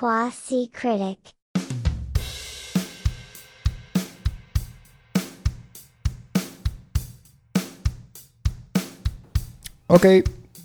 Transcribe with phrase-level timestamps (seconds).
[0.00, 1.20] Quasi Critic.
[9.86, 10.06] Ok,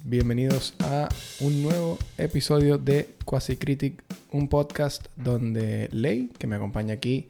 [0.04, 1.10] bienvenidos a
[1.42, 7.30] un nuevo episodio de Quasi Critic, un podcast donde Ley, que me acompaña aquí,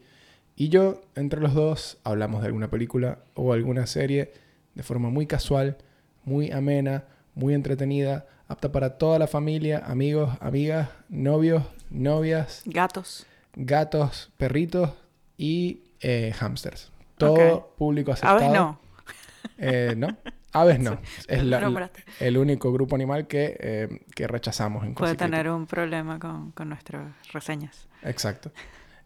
[0.56, 4.32] y yo, entre los dos, hablamos de alguna película o alguna serie
[4.74, 5.76] de forma muy casual,
[6.24, 7.04] muy amena,
[7.34, 13.26] muy entretenida, apta para toda la familia, amigos, amigas, novios, novias, Gatos.
[13.54, 14.90] gatos, perritos
[15.36, 16.90] y eh, hamsters.
[17.16, 17.76] Todo Ok.
[17.76, 18.38] público aceptado.
[18.38, 18.80] Aves no.
[19.56, 20.08] Eh, ¿No?
[20.52, 20.98] Aves no.
[21.28, 26.18] Es la- el único grupo animal que, eh, que rechazamos en Puede tener un problema
[26.18, 27.88] con, con nuestras reseñas.
[28.02, 28.50] Exacto.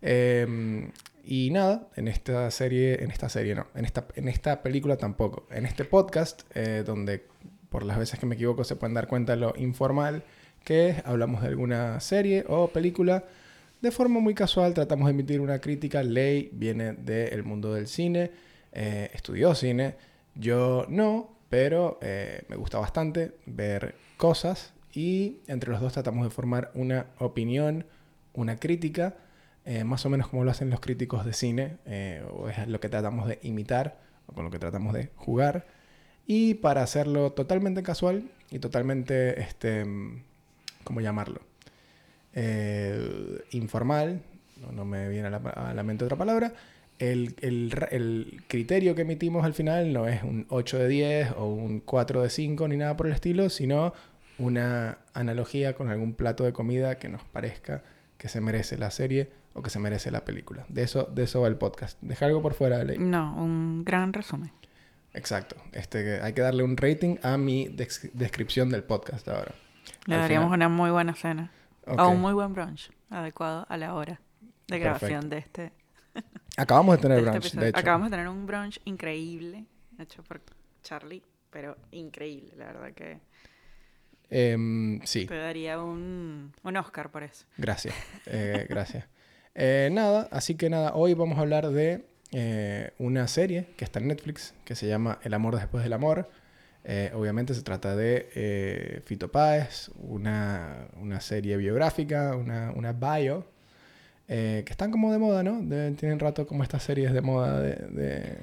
[0.02, 0.90] Eh,
[1.24, 5.46] y nada, en esta serie, en esta serie no, en esta, en esta película tampoco.
[5.50, 6.42] En este podcast,
[6.84, 7.26] donde
[7.74, 10.22] por las veces que me equivoco se pueden dar cuenta de lo informal
[10.62, 13.24] que es, hablamos de alguna serie o película
[13.80, 16.04] de forma muy casual, tratamos de emitir una crítica.
[16.04, 18.30] Ley viene del mundo del cine,
[18.70, 19.96] eh, estudió cine,
[20.36, 26.30] yo no, pero eh, me gusta bastante ver cosas y entre los dos tratamos de
[26.30, 27.86] formar una opinión,
[28.34, 29.16] una crítica,
[29.64, 32.78] eh, más o menos como lo hacen los críticos de cine, eh, o es lo
[32.78, 35.73] que tratamos de imitar, o con lo que tratamos de jugar.
[36.26, 39.84] Y para hacerlo totalmente casual y totalmente, este,
[40.84, 41.40] ¿cómo llamarlo?
[43.52, 44.22] Informal,
[44.72, 46.52] no, me viene a la, a mente otra palabra.
[46.98, 51.80] El, el criterio que emitimos al final no es un 8 de 10 o un
[51.80, 53.92] 4 de 5 ni nada por el estilo, sino
[54.38, 57.82] una analogía con algún plato de comida que nos parezca
[58.16, 60.64] que se merece la serie o que se merece la película.
[60.68, 61.98] De eso, de eso va el podcast.
[62.00, 62.98] Deja algo por fuera de.
[62.98, 64.50] No, un gran resumen.
[65.14, 65.56] Exacto.
[65.72, 69.54] Este, hay que darle un rating a mi descripción del podcast ahora.
[70.06, 70.58] Le Al daríamos final.
[70.58, 71.50] una muy buena cena.
[71.86, 74.20] O un muy buen brunch, adecuado a la hora
[74.68, 75.72] de grabación de este,
[76.56, 77.78] Acabamos de tener de este brunch, de hecho.
[77.78, 79.66] Acabamos de tener un brunch increíble,
[79.98, 80.40] hecho por
[80.82, 83.20] Charlie, pero increíble, la verdad que
[84.30, 87.44] Em, sí, te daría un, un Oscar por eso.
[87.56, 87.94] gracias.
[88.26, 89.06] Eh, gracias.
[89.54, 94.00] Eh, nada, así que nada, hoy vamos a hablar de eh, una serie que está
[94.00, 96.28] en Netflix que se llama El amor después del amor.
[96.84, 103.46] Eh, obviamente se trata de eh, Fito Páez, una, una serie biográfica, una, una bio,
[104.28, 105.60] eh, que están como de moda, ¿no?
[105.62, 107.74] De- tienen rato como estas series de moda de...
[107.90, 108.38] de-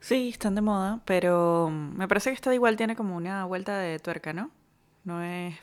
[0.00, 3.78] Sí, están de moda, pero mm, me parece que esta igual tiene como una vuelta
[3.78, 4.50] de tuerca, ¿no?
[5.04, 5.54] No es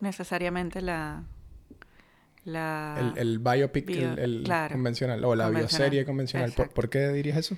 [0.00, 1.22] necesariamente la...
[2.46, 2.96] la...
[2.98, 6.52] el, el biopic, bio- el, el claro, convencional, o la convencional, bioserie convencional.
[6.52, 7.56] ¿Por, qué dirías eso?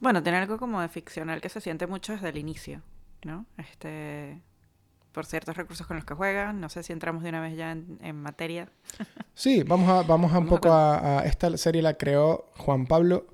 [0.00, 2.82] Bueno, tiene algo como de ficcional que se siente mucho desde el inicio,
[3.24, 3.46] ¿no?
[3.56, 4.42] Este...
[5.12, 6.60] Por ciertos recursos con los que juegan.
[6.60, 8.68] No sé si entramos de una vez ya en, en materia.
[9.34, 13.26] Sí, vamos a, vamos a un poco a, a- Esta serie la creó Juan Pablo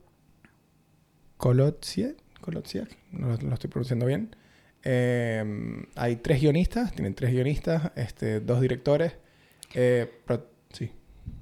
[1.38, 2.16] Colotzie.
[2.40, 4.36] Colotzie, no lo, lo estoy pronunciando bien.
[4.82, 9.16] Eh, hay tres guionistas, tienen tres guionistas, este, dos directores.
[9.74, 10.22] Eh,
[10.72, 10.92] sí,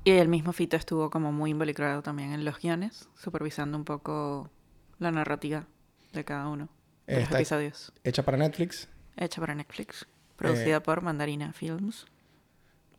[0.05, 4.51] Y el mismo Fito estuvo como muy involucrado también en los guiones, supervisando un poco
[4.99, 5.67] la narrativa
[6.13, 6.69] de cada uno
[7.07, 7.93] de los episodios.
[8.05, 8.89] hecha para Netflix.
[9.17, 10.03] Hecha para Netflix.
[10.03, 10.07] Eh,
[10.37, 12.07] Producida por Mandarina Films.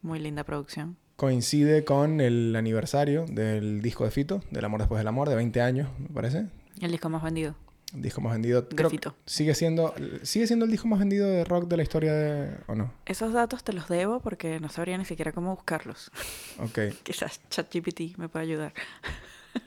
[0.02, 0.98] Muy linda producción.
[1.16, 5.62] Coincide con el aniversario del disco de Fito, del amor después del amor, de 20
[5.62, 6.48] años, me parece.
[6.80, 7.56] El disco más vendido
[7.94, 8.68] disco más vendido.
[8.70, 9.94] creo que sigue siendo,
[10.24, 12.58] sigue siendo el disco más vendido de rock de la historia de.
[12.68, 12.92] ¿O no?
[13.06, 16.12] Esos datos te los debo porque no sabría ni siquiera cómo buscarlos.
[16.60, 16.80] Ok.
[17.04, 18.74] Quizás ChatGPT me puede ayudar.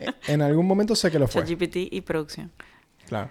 [0.00, 1.42] Eh, En algún momento sé que lo fue.
[1.42, 2.50] ChatGPT y producción.
[3.06, 3.30] Claro.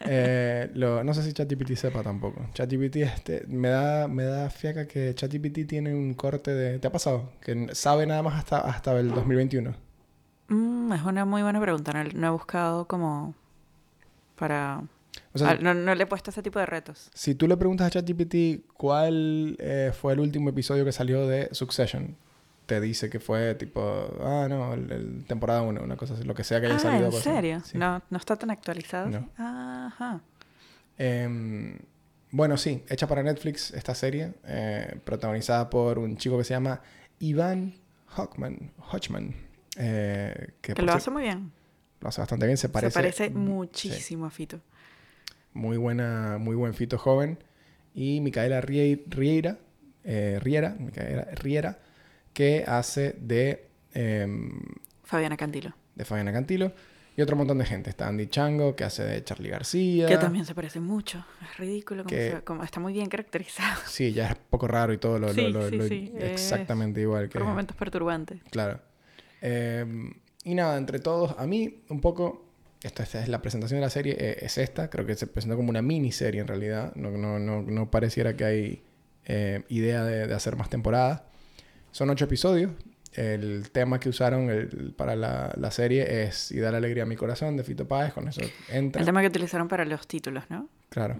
[0.00, 2.46] Eh, lo- no sé si ChatGPT sepa tampoco.
[2.54, 6.92] ChatGPT este, me da me da fiaca que ChatGPT tiene un corte de ¿te ha
[6.92, 7.32] pasado?
[7.40, 9.74] Que sabe nada más hasta hasta el 2021.
[10.48, 11.92] Mm, es una muy buena pregunta.
[11.92, 13.34] No, no he buscado como
[14.36, 14.82] para...
[15.32, 17.10] O sea, Ah, no, no le he puesto ese tipo de retos.
[17.14, 21.48] si tú le preguntas a ChatGPT cuál eh, fue el último episodio que salió de
[21.52, 22.16] Succession,
[22.66, 23.80] te dice que fue tipo,
[24.22, 26.78] ah, no, el, el temporada 1, una cosa así, lo que sea que haya Ah,
[26.78, 27.06] salido.
[27.06, 27.60] ¿en serio?
[27.64, 27.76] sí.
[27.78, 29.08] No, no está tan actualizado.
[29.08, 29.28] No.
[29.36, 30.20] Ajá.
[30.98, 31.78] Em,
[32.30, 36.80] bueno, sí, hecha para Netflix esta serie, eh, protagonizada por un chico que se llama
[37.20, 37.74] Ivan
[38.16, 39.34] Hochman, Hochman
[39.76, 41.52] eh, que lo hace muy bien.
[42.04, 44.60] Lo hace bastante bien, se parece, Se parece sí, muchísimo a Fito.
[45.54, 47.38] muy buena, muy buen fito joven
[47.94, 49.58] y Micaela Rie- Riera,
[50.04, 51.78] eh, Riera, Micaela Riera,
[52.34, 54.60] que hace de em,
[55.02, 55.72] Fabiana Cantilo.
[55.94, 56.72] de Fabiana Cantilo.
[57.16, 57.90] Y otro montón de gente.
[57.90, 60.06] Está Andy Chango, que hace de Charlie García.
[60.08, 61.24] Que también se parece mucho.
[61.40, 62.02] Es ridículo.
[62.02, 63.80] Como Que- se- como está muy bien caracterizado.
[63.86, 65.32] Sí, ya es poco raro y todo lo...
[65.32, 67.38] Sí, lo- sí, lo- sí, es Exactamente igual que...
[67.38, 68.40] Por momentos perturbantes.
[68.50, 68.80] Claro.
[69.40, 69.86] Eh,
[70.44, 72.44] y nada, entre todos, a mí un poco,
[72.82, 75.56] esta, esta es la presentación de la serie, eh, es esta, creo que se presentó
[75.56, 78.82] como una miniserie en realidad, no, no, no, no pareciera que hay
[79.26, 81.22] eh, idea de, de hacer más temporadas.
[81.92, 82.72] Son ocho episodios,
[83.14, 87.14] el tema que usaron el- para la, la serie es Y da alegría a mi
[87.16, 89.00] corazón de Fito Páez, con eso entra.
[89.00, 90.68] El tema que utilizaron para los títulos, ¿no?
[90.88, 91.16] Claro.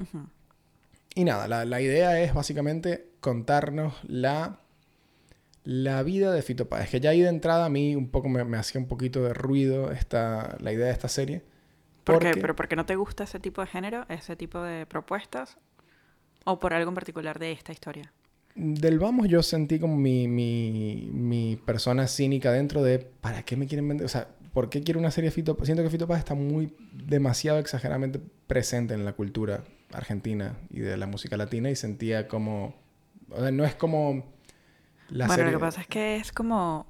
[1.14, 4.58] Y nada, la, la idea es básicamente contarnos la,
[5.64, 6.90] la vida de Fito Páez.
[6.90, 9.34] Que ya ahí de entrada a mí un poco me, me hacía un poquito de
[9.34, 11.42] ruido esta, la idea de esta serie.
[12.04, 12.32] ¿Por qué?
[12.32, 15.56] ¿Pero porque no te gusta ese tipo de género, ese tipo de propuestas?
[16.44, 18.12] ¿O por algo en particular de esta historia?
[18.54, 23.66] Del vamos yo sentí como mi, mi, mi persona cínica dentro de ¿para qué me
[23.66, 24.04] quieren vender?
[24.04, 25.66] O sea, ¿por qué quiero una serie de Fito Páez?
[25.66, 30.96] Siento que Fito Páez está muy demasiado exageradamente presente en la cultura argentina y de
[30.96, 32.74] la música latina y sentía como...
[33.30, 34.33] O sea, no es como...
[35.14, 35.52] La bueno, serie...
[35.52, 36.86] lo que pasa es que es como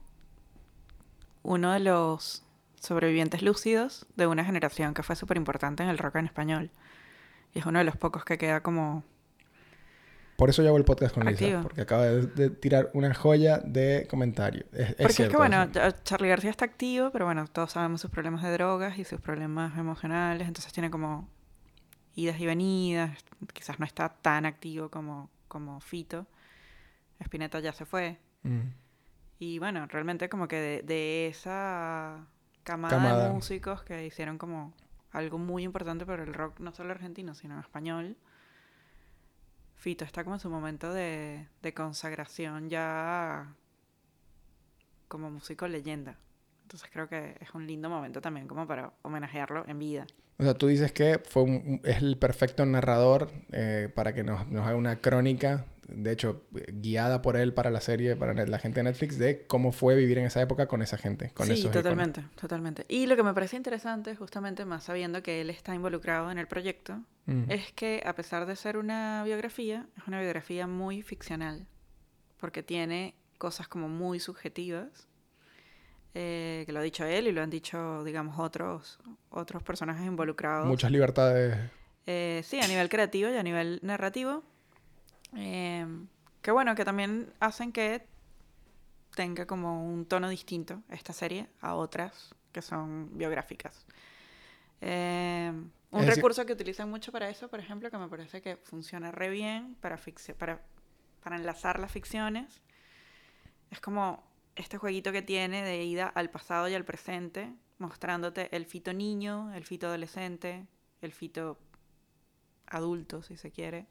[1.43, 2.43] uno de los
[2.81, 6.71] sobrevivientes lúcidos de una generación que fue súper importante en el rock en español.
[7.53, 9.05] Y es uno de los pocos que queda como...
[10.39, 11.63] Por eso yo hago el podcast con Lisa, Activo.
[11.65, 14.65] porque acaba de, de tirar una joya de comentario.
[14.73, 15.71] Es, Porque es, cierto que, bueno,
[16.03, 19.77] Charlie García está activo, pero bueno, todos sabemos sus problemas de drogas y sus problemas
[19.79, 21.29] emocionales, entonces tiene como
[22.17, 23.19] idas y venidas,
[23.53, 26.27] quizás no está tan activo como, como Fito.
[27.25, 28.19] Spinetta ya se fue.
[28.43, 28.69] Mm.
[29.39, 32.27] Y bueno, realmente como que de, de esa
[32.63, 33.25] camada, Camada.
[33.29, 34.73] de músicos que hicieron como
[35.11, 38.17] algo muy importante para el rock, no solo argentino, sino en español.
[39.77, 43.53] Fito está como en su momento de, de consagración ya
[45.09, 46.17] como músico leyenda.
[46.63, 50.07] Entonces creo que es un lindo momento también como para homenajearlo en vida.
[50.39, 54.49] O sea, tú dices que fue un- es el perfecto narrador eh, para que nos,
[54.49, 58.81] nos haga una crónica, de hecho, guiada por él para la serie, para la gente
[58.81, 61.65] de Netflix, de cómo fue vivir en esa época con esa gente, con sí, esos
[61.67, 61.83] iconos.
[61.83, 62.85] totalmente, totalmente.
[62.89, 66.47] Y lo que me parece interesante, justamente más sabiendo que él está involucrado en el
[66.47, 67.51] proyecto, Mm.
[67.51, 71.67] es que a pesar de ser una biografía, es una biografía muy ficcional,
[72.39, 75.09] porque tiene cosas como muy subjetivas,
[76.15, 78.99] eh, que lo ha dicho él y lo han dicho, digamos, otros,
[79.31, 80.67] otros personajes involucrados.
[80.67, 81.57] Muchas libertades.
[82.07, 84.43] Eh, sí, a nivel creativo y a nivel narrativo.
[85.37, 85.87] Eh,
[86.43, 88.07] que bueno, que también hacen que
[89.15, 93.87] tenga como un tono distinto esta serie a otras que son biográficas.
[94.81, 95.53] Eh,
[95.91, 99.11] un decir- recurso que utilizan mucho para eso, por ejemplo, que me parece que funciona
[99.13, 100.61] re bien para, ficci- para,
[101.23, 102.61] para enlazar las ficciones,
[103.71, 104.23] es como
[104.57, 109.53] este jueguito que tiene de ida al pasado y al presente, mostrándote el fito niño,
[109.55, 110.67] el fito adolescente,
[111.01, 111.59] el fito
[112.67, 113.87] adulto, si se quiere,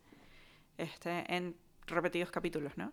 [0.77, 1.55] este, en
[1.87, 2.91] repetidos capítulos, ¿no?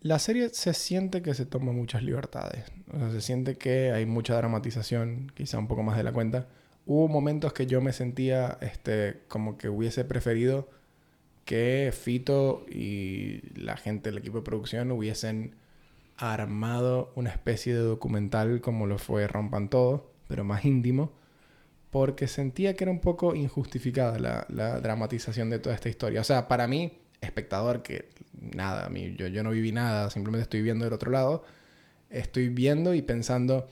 [0.00, 2.64] La serie se siente que se toma muchas libertades.
[3.10, 6.46] Se siente que hay mucha dramatización, quizá un poco más de la cuenta.
[6.86, 10.70] Hubo momentos que yo me sentía este, como que hubiese preferido
[11.44, 15.56] que Fito y la gente del equipo de producción hubiesen
[16.16, 21.12] armado una especie de documental como lo fue Rompan Todo, pero más íntimo,
[21.90, 26.20] porque sentía que era un poco injustificada la, la dramatización de toda esta historia.
[26.20, 30.42] O sea, para mí, espectador, que nada, a mí, yo, yo no viví nada, simplemente
[30.42, 31.44] estoy viendo del otro lado,
[32.10, 33.66] estoy viendo y pensando,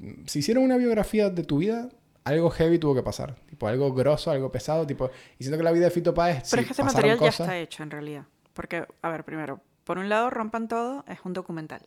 [0.00, 1.88] mm, si hicieron una biografía de tu vida,
[2.24, 5.72] algo heavy tuvo que pasar, tipo algo grosso, algo pesado, tipo, y siento que la
[5.72, 8.24] vida de Fito Páez, Pero sí, es que ese material ya está hecho en realidad.
[8.52, 11.86] Porque, a ver, primero, por un lado, Rompan Todo es un documental.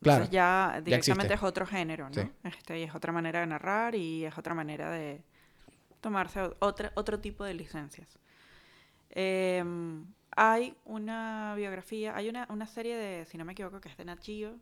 [0.00, 2.14] Claro, Entonces ya directamente es otro género, ¿no?
[2.14, 2.30] Sí.
[2.44, 5.22] Este, y es otra manera de narrar y es otra manera de
[6.00, 8.18] tomarse otra, otro tipo de licencias.
[9.10, 13.96] Em, hay una biografía, hay una, una serie de, si no me equivoco, que es
[13.96, 14.58] de Nat Geo,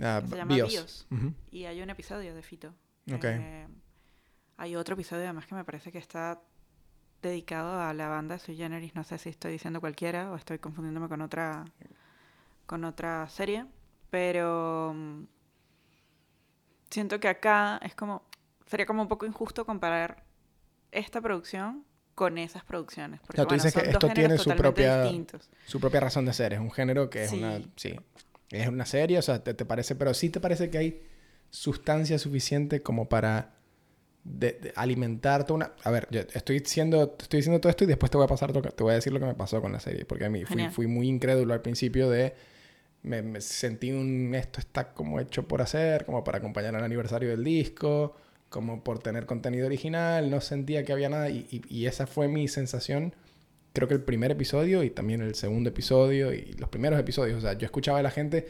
[0.00, 1.06] Ah, que se llama Bios.
[1.50, 2.74] Y hay un episodio de Fito.
[3.12, 3.24] Ok.
[3.24, 3.66] Eh,
[4.56, 6.40] hay otro episodio además que me parece que está
[7.20, 8.94] dedicado a la banda Sui Generis.
[8.94, 11.64] No sé si estoy diciendo cualquiera o estoy confundiéndome con otra
[12.66, 13.66] con otra serie,
[14.12, 15.24] pero mm,
[16.90, 18.22] siento que acá es como
[18.66, 20.24] sería como un poco injusto comparar
[20.90, 25.02] esta producción con esas producciones, porque sea, tú bueno, dices que esto tiene su propia-
[25.04, 25.50] distintos.
[25.66, 26.52] su propia razón de ser.
[26.52, 27.38] Es un género que es Sí.
[27.38, 27.60] una.
[27.76, 27.98] Sí.
[28.50, 29.94] Es una serie, o sea, te, te parece.
[29.96, 31.02] Pero sí te parece que hay
[31.48, 33.54] sustancia suficiente como para
[34.24, 35.72] de, de alimentarte una.
[35.84, 38.52] A ver, yo estoy diciendo, estoy diciendo todo esto y después te voy a pasar,
[38.52, 40.04] te voy a decir lo que me pasó con la serie.
[40.04, 42.34] Porque a mí fui muy incrédulo al principio de.
[43.02, 47.30] Me, me sentí un esto está como hecho por hacer, como para acompañar al aniversario
[47.30, 48.14] del disco,
[48.48, 52.28] como por tener contenido original, no sentía que había nada y, y- y esa fue
[52.28, 53.14] mi sensación.
[53.72, 57.40] Creo que el primer episodio y también el segundo episodio y los primeros episodios, o
[57.40, 58.46] sea, yo escuchaba a la gente,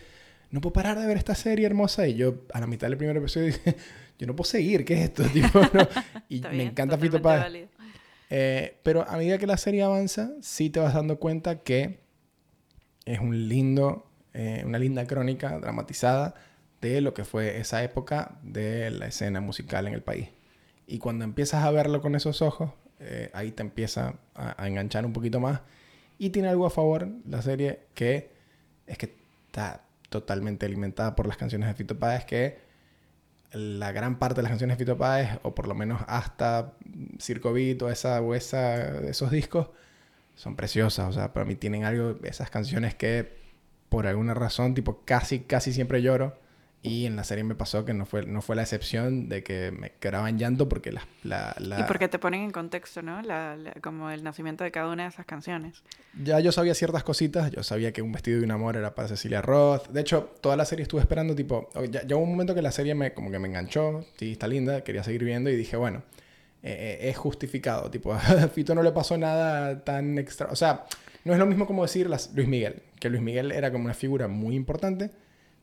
[0.51, 3.17] no puedo parar de ver esta serie hermosa y yo a la mitad del primer
[3.17, 3.77] episodio dije,
[4.19, 5.23] yo no puedo seguir, ¿qué es esto?
[5.33, 5.89] Tipo, no.
[6.29, 7.69] Y Está me bien, encanta Fito Páez.
[8.35, 12.01] Eh, pero a medida que la serie avanza, sí te vas dando cuenta que
[13.05, 16.35] es un lindo, eh, una linda crónica dramatizada
[16.81, 20.31] de lo que fue esa época de la escena musical en el país.
[20.87, 22.71] Y cuando empiezas a verlo con esos ojos,
[23.01, 25.61] eh, ahí te empieza a, enganchar un poquito más.
[26.19, 28.33] Y tiene algo a favor la serie que
[28.87, 29.15] es que
[29.47, 32.59] está totalmente alimentada por las canciones de Fito Páez que
[33.53, 36.75] la gran parte de las canciones de Fito Páez, o por lo menos hasta
[37.19, 39.69] Circo Beat o, esa, esa, esos discos,
[40.37, 41.09] son preciosas.
[41.09, 43.42] O sea, para mí tienen algo, esas canciones que
[43.93, 46.41] por alguna razón, tipo, casi, casi siempre lloro.
[46.85, 49.71] Y en la serie me pasó que no fue, no fue la excepción de que
[49.71, 51.07] me quedaba en llanto porque la...
[51.23, 53.23] la, la- Y porque te ponen en contexto, ¿no?
[53.23, 55.85] La- como el nacimiento de cada una de esas canciones.
[56.25, 59.07] Ya yo sabía ciertas cositas, yo sabía que Un vestido de un amor era para
[59.07, 59.91] Cecilia Roth.
[59.91, 62.63] De hecho, toda la serie estuve esperando, tipo, oh, ya, ya hubo un momento que
[62.63, 65.77] la serie me, como que me enganchó, sí, está linda, quería seguir viendo y dije,
[65.77, 66.03] bueno,
[66.65, 68.19] eh, eh, es justificado, tipo, a
[68.49, 70.85] Fito no le pasó nada tan extra, o sea,
[71.25, 73.95] no es lo mismo como decir las, Luis Miguel, que Luis Miguel era como una
[73.95, 75.11] figura muy importante,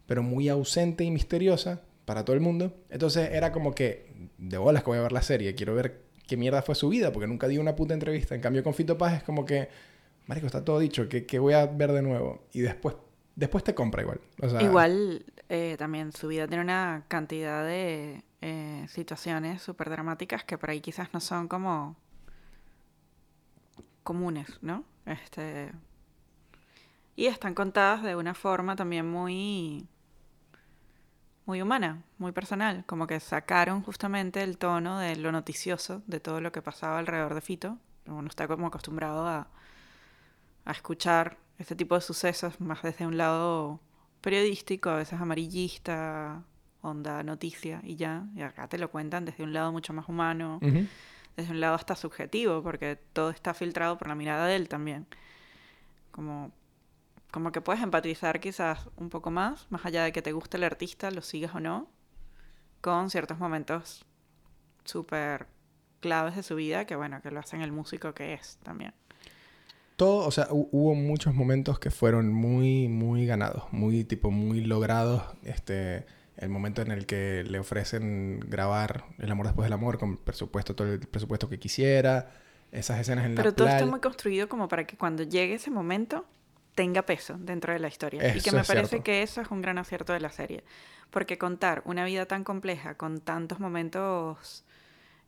[0.06, 2.76] pero muy ausente y misteriosa para todo el mundo.
[2.90, 6.38] Entonces era como que, de bolas que voy a ver la serie, quiero ver qué
[6.38, 8.36] mierda fue su vida, porque nunca dio una puta entrevista.
[8.36, 9.70] En cambio, con Fito Paz es como que,
[10.28, 12.48] marico, está todo dicho, que, voy a ver de nuevo.
[12.54, 12.96] Y después,
[13.36, 14.22] después te compra igual.
[14.62, 20.70] Igual eh, también su vida tiene una cantidad de eh, situaciones súper dramáticas que por
[20.70, 21.98] ahí quizás no son como
[24.04, 24.86] comunes, ¿no?
[25.10, 25.72] Este...
[27.16, 29.88] Y están contadas de una forma también muy
[31.46, 36.42] muy humana, muy personal, como que sacaron justamente el tono de lo noticioso de todo
[36.42, 37.80] lo que pasaba alrededor de Fito.
[38.06, 39.48] Uno está como acostumbrado a,
[40.66, 43.80] a escuchar este tipo de sucesos más desde un lado
[44.22, 46.44] periodístico, a veces amarillista,
[46.82, 48.28] onda noticia y ya.
[48.36, 50.60] Y acá te lo cuentan desde un lado mucho más humano.
[51.40, 55.08] Desde un lado hasta subjetivo, porque todo está filtrado por la mirada de él también.
[56.12, 56.52] Como,
[57.32, 60.64] como que puedes empatizar quizás un poco más, más allá de que te guste el
[60.64, 61.88] artista, lo sigas o no,
[62.82, 64.06] con ciertos momentos
[64.84, 65.48] súper
[66.00, 68.94] claves de su vida, que bueno, que lo hacen el músico que es también.
[69.96, 74.62] Todo, o sea, hu- hubo muchos momentos que fueron muy, muy ganados, muy, tipo, muy
[74.62, 75.24] logrados.
[75.44, 76.06] Este,
[76.40, 80.74] el momento en el que le ofrecen grabar El amor después del amor con presupuesto,
[80.76, 82.32] todo el presupuesto que quisiera.
[82.72, 83.80] Esas escenas en Pero la todo playa.
[83.80, 86.26] está muy construido como para que cuando llegue ese momento
[86.76, 88.26] tenga peso dentro de la historia.
[88.30, 89.04] y que Eso me parece cierto.
[89.04, 90.64] que eso es un gran acierto de la serie.
[91.10, 94.64] Porque contar una vida tan compleja, con tantos momentos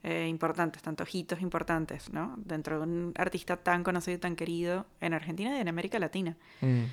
[0.04, 2.36] eh, importantes, tantos hitos importantes, ¿no?
[2.38, 6.38] Dentro de un artista tan conocido y tan querido en Argentina y en América Latina.
[6.62, 6.84] Mm.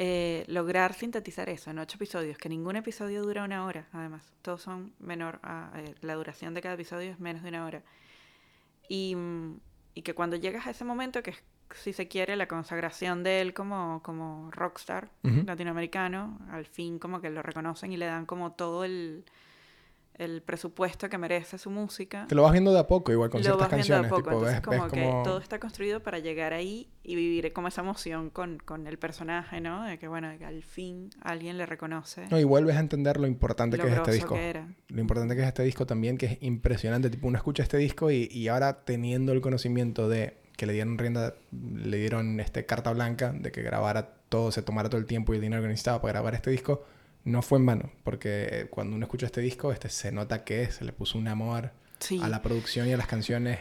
[0.00, 4.32] Eh, lograr sintetizar eso en ocho episodios, que ningún episodio dura una hora, además.
[4.42, 7.82] Todos son menor, a- eh, la duración de cada episodio es menos de una hora.
[8.88, 9.58] Y, mm,
[9.94, 11.42] y que cuando llegas a ese momento, que es,
[11.74, 15.42] si se quiere, la consagración de él como, como rockstar Ujú.
[15.44, 19.24] latinoamericano, al fin como que lo reconocen y le dan como todo el,
[20.18, 23.40] el presupuesto que merece su música Te lo vas viendo de a poco, igual con
[23.40, 24.02] lo ciertas vas viendo canciones.
[24.02, 24.22] de a poco.
[24.22, 27.52] tipo, Entonces, ves, como ves que como- todo está construido para llegar ahí y vivir
[27.52, 29.84] como esa emoción con, con el personaje, ¿no?
[29.84, 33.26] De que, bueno, que al fin alguien le reconoce No, y vuelves a entender lo
[33.26, 34.34] importante lo que es este disco.
[34.34, 34.68] que era.
[34.88, 37.10] Lo importante que es este disco también, que es impresionante.
[37.10, 40.98] Tipo, uno escucha este disco y, y ahora teniendo el conocimiento de que le dieron
[40.98, 45.32] rienda, le dieron este carta blanca de que grabara todo, se tomara todo el tiempo
[45.32, 46.84] y el dinero que necesitaba para grabar este disco,
[47.28, 47.90] no fue en vano.
[48.04, 51.70] Porque cuando uno escucha este disco, este se nota que se le puso un amor
[52.00, 52.20] Sí.
[52.22, 53.58] a la producción y a las canciones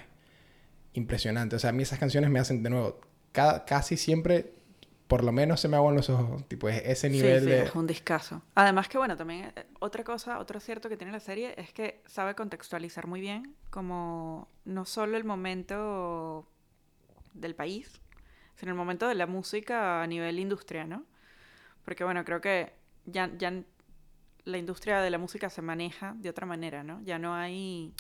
[0.94, 1.56] impresionante.
[1.56, 3.00] O sea, a mí esas canciones me hacen de nuevo,
[3.32, 4.54] ca- casi siempre,
[5.08, 6.48] por lo menos se me aguan los ojos.
[6.48, 7.64] Tipo, es ese nivel sí, de...
[7.64, 8.42] es un discazo.
[8.56, 12.02] Además que, bueno, también eh, otra cosa, otro acierto que tiene la serie es que
[12.08, 16.48] sabe contextualizar muy bien como no solo el momento
[17.34, 18.02] del país,
[18.56, 21.06] sino el momento de la música a nivel industria, ¿no?
[21.86, 22.74] Porque, bueno, creo que
[23.08, 23.52] ya, ya
[24.44, 27.02] la industria de la música se maneja de otra manera, ¿no?
[27.04, 27.94] Ya no hay...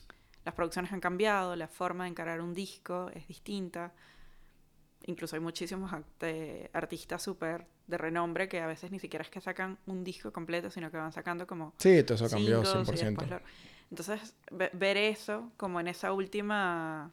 [0.45, 3.91] Las producciones han cambiado, la forma de encarar un disco es distinta.
[5.05, 9.39] Incluso hay muchísimos eh, artistas súper de renombre que a veces ni siquiera es que
[9.41, 13.05] sacan un disco completo, sino que van sacando como Sí, todo eso cambió singles y
[13.05, 13.05] 100%.
[13.21, 13.41] después lo-
[13.89, 17.11] Entonces, ve- ver eso como en esa última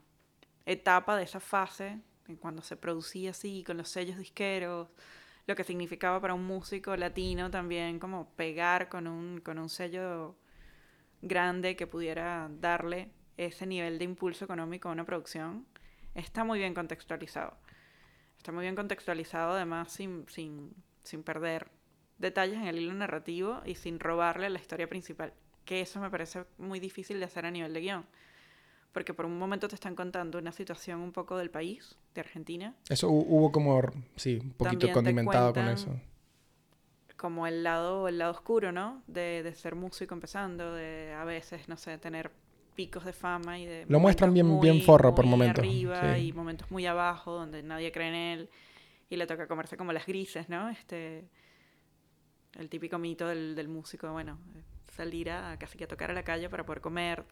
[0.67, 4.89] etapa de esa fase, en cuando se producía así, con los sellos disqueros,
[5.47, 10.37] lo que significaba para un músico latino también como pegar con un, con un sello
[11.21, 15.67] grande que pudiera darle ese nivel de impulso económico a una producción,
[16.15, 17.57] está muy bien contextualizado.
[18.37, 21.71] Está muy bien contextualizado además sin, sin, sin perder
[22.19, 25.33] detalles en el hilo narrativo y sin robarle la historia principal.
[25.65, 28.07] Que eso me parece muy difícil de hacer a nivel de guion.
[28.95, 32.75] Porque por un momento te están contando una situación un poco del país, de Argentina.
[32.89, 33.83] Eso hu- hubo como,
[34.17, 36.01] sí, un poquito También condimentado con eso.
[37.17, 39.03] Como el lado, el lado oscuro, ¿no?
[39.07, 42.31] De, de ser músico empezando, de a veces, no sé, tener
[42.77, 43.85] picos de fama y de...
[43.89, 46.29] Lo muestran bien- bien forro por momentos, arriba sí.
[46.29, 48.51] y momentos muy abajo donde nadie cree en él
[49.11, 50.69] y le toca comerse como las grises, ¿no?
[50.71, 51.25] Este...
[52.59, 54.39] El típico mito del, del músico, bueno,
[54.93, 57.25] salir a casi que a tocar a la calle para poder comer.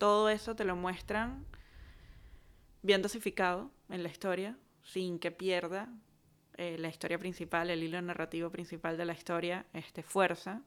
[0.00, 1.44] To- todo eso te lo muestran
[2.82, 5.88] bien dosificado en la historia, sin que pierda
[6.56, 10.62] eh, la historia principal, el hilo narrativo principal de la historia, este, fuerza.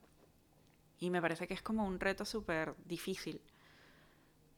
[0.99, 3.41] Y me parece que es como un reto súper difícil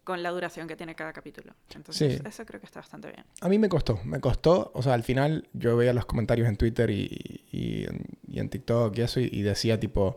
[0.04, 1.56] con la duración que tiene cada capítulo.
[1.74, 2.22] Entonces, Sí.
[2.28, 3.26] eso creo que está bastante bien.
[3.42, 6.58] A mí me costó, me costó, o sea, al final yo veía los comentarios en
[6.58, 10.16] Twitter y, y, en- y en TikTok y eso y, y decía tipo,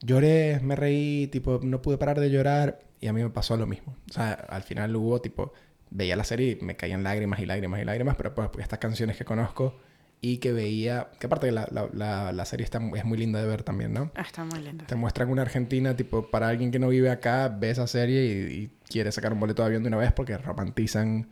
[0.00, 3.66] lloré, me reí, tipo, no pude parar de llorar y a mí me pasó lo
[3.66, 3.96] mismo.
[4.10, 5.52] O sea, al final hubo tipo,
[5.90, 9.16] veía la serie y me caían lágrimas y lágrimas y lágrimas, pero pues estas canciones
[9.16, 9.78] que conozco
[10.20, 13.46] y que veía, que aparte la, la, la, la serie está, es muy linda de
[13.46, 14.10] ver también, ¿no?
[14.16, 14.84] Ah, Está muy lindo.
[14.86, 18.52] Te muestran una Argentina, tipo, para alguien que no vive acá, ve esa serie y,
[18.64, 21.28] y quiere sacar un boleto de avión de una vez porque romantizan.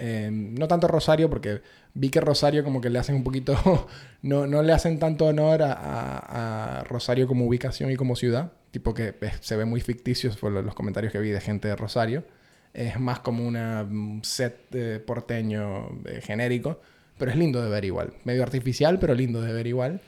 [0.00, 1.62] Eh, no tanto Rosario, porque
[1.94, 3.54] vi que Rosario como que le hacen un poquito.
[4.22, 8.52] no, no le hacen tanto honor a, a- a Rosario como ubicación y como ciudad.
[8.70, 11.68] Tipo que eh, se ve muy ficticio, por lo- los comentarios que vi de gente
[11.68, 12.24] de Rosario.
[12.72, 16.80] Es más como una, un set eh, porteño eh, genérico.
[17.18, 18.14] Pero es lindo de ver igual.
[18.24, 20.00] Medio artificial, pero lindo de ver igual.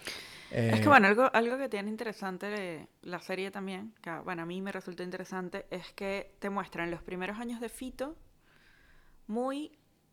[0.51, 4.43] Es Eh, que bueno, algo, algo que tiene interesante de la serie también, que bueno,
[4.43, 8.17] a mí me resultó interesante, es que te muestran los primeros años de Fito
[9.27, 9.73] muy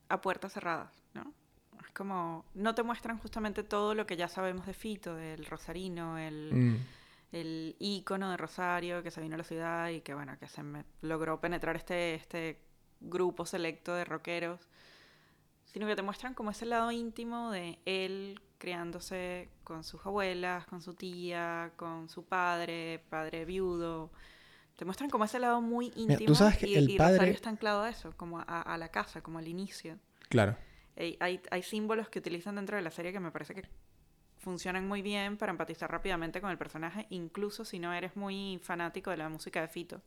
[0.10, 1.34] a puertas cerradas, ¿no?
[1.82, 6.18] Es como, no te muestran justamente todo lo que ya sabemos de Fito, del Rosarino,
[6.18, 7.36] el, mm.
[7.36, 10.62] el ícono de Rosario que se vino a la ciudad y que bueno, que se
[10.63, 12.60] me- logró penetrar este, este
[13.00, 14.67] grupo selecto de rockeros,
[15.65, 20.82] sino que te muestran como ese lado íntimo de él criándose con sus abuelas, con
[20.82, 24.12] su tía, con su padre, padre viudo.
[24.80, 27.34] Te muestran como ese lado muy íntimo tú sabes que y, el y padre- Rosario
[27.34, 29.98] está anclado a eso, como a, a la casa, como al inicio.
[30.30, 30.56] Claro.
[30.96, 33.68] Hay, hay, hay símbolos que utilizan dentro de la serie que me parece que
[34.38, 39.12] funcionan muy bien para empatizar rápidamente con el personaje, incluso si no eres muy fanático
[39.12, 40.02] de la música de Fito.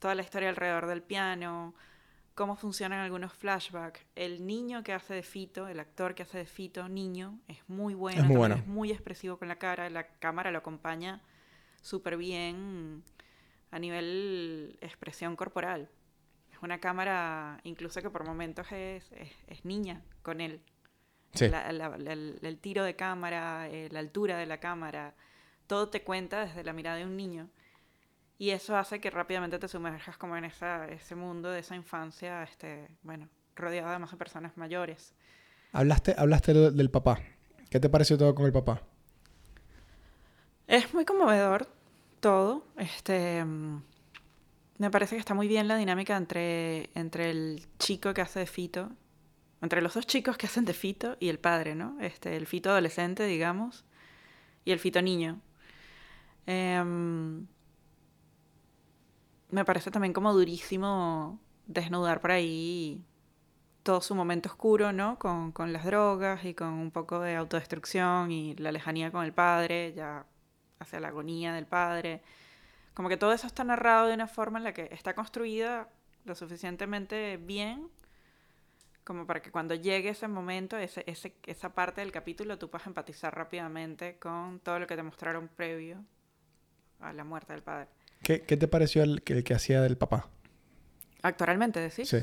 [0.00, 1.72] Toda la historia alrededor del piano,
[2.34, 4.04] cómo funcionan algunos flashbacks.
[4.16, 7.94] El niño que hace de Fito, el actor que hace de Fito, niño, es muy
[7.94, 8.56] bueno, Es muy bueno.
[8.56, 11.22] es muy expresivo con la cara, la cámara lo acompaña
[11.80, 13.04] súper bien
[13.70, 15.88] a nivel expresión corporal.
[16.52, 20.60] Es una cámara, incluso que por momentos es, es, es niña con él.
[21.34, 21.48] Sí.
[21.48, 25.14] La- la- la- el, el tiro de cámara, eh, la altura de la cámara,
[25.66, 27.48] todo te cuenta desde la mirada de un niño.
[28.38, 32.42] Y eso hace que rápidamente te sumerjas como en esa, ese mundo de esa infancia,
[32.44, 35.12] este, bueno, rodeado además de personas mayores.
[35.72, 37.20] Hablaste, hablaste del, del papá.
[37.68, 38.80] ¿Qué te pareció todo con el papá?
[40.66, 41.68] Es muy conmovedor
[42.20, 42.64] todo.
[42.76, 43.82] Este, mm,
[44.78, 48.46] me parece que está muy bien la dinámica entre, entre el chico que hace de
[48.46, 48.90] Fito,
[49.60, 51.98] entre los dos chicos que hacen de Fito y el padre, ¿no?
[52.00, 53.84] Este, el Fito adolescente, digamos,
[54.64, 55.40] y el Fito niño.
[56.46, 57.46] Em,
[59.50, 63.04] me parece también como durísimo desnudar por ahí
[63.82, 65.18] todo su momento oscuro, ¿no?
[65.18, 69.32] Con, con las drogas y con un poco de autodestrucción y la lejanía con el
[69.32, 70.26] padre, ya
[70.80, 72.20] hacia la agonía del padre.
[72.94, 75.88] Como que todo eso está narrado de una forma en la que está construida
[76.24, 77.88] lo suficientemente bien
[79.04, 82.86] como para que cuando llegue ese momento, ese, ese, esa parte del capítulo, tú puedas
[82.86, 86.04] empatizar rápidamente con todo lo que te mostraron previo
[87.00, 87.88] a la muerte del padre.
[88.22, 90.28] ¿Qué, qué te pareció el, que- el que hacía del papá?
[91.22, 92.08] Actualmente, decís.
[92.08, 92.18] Sí.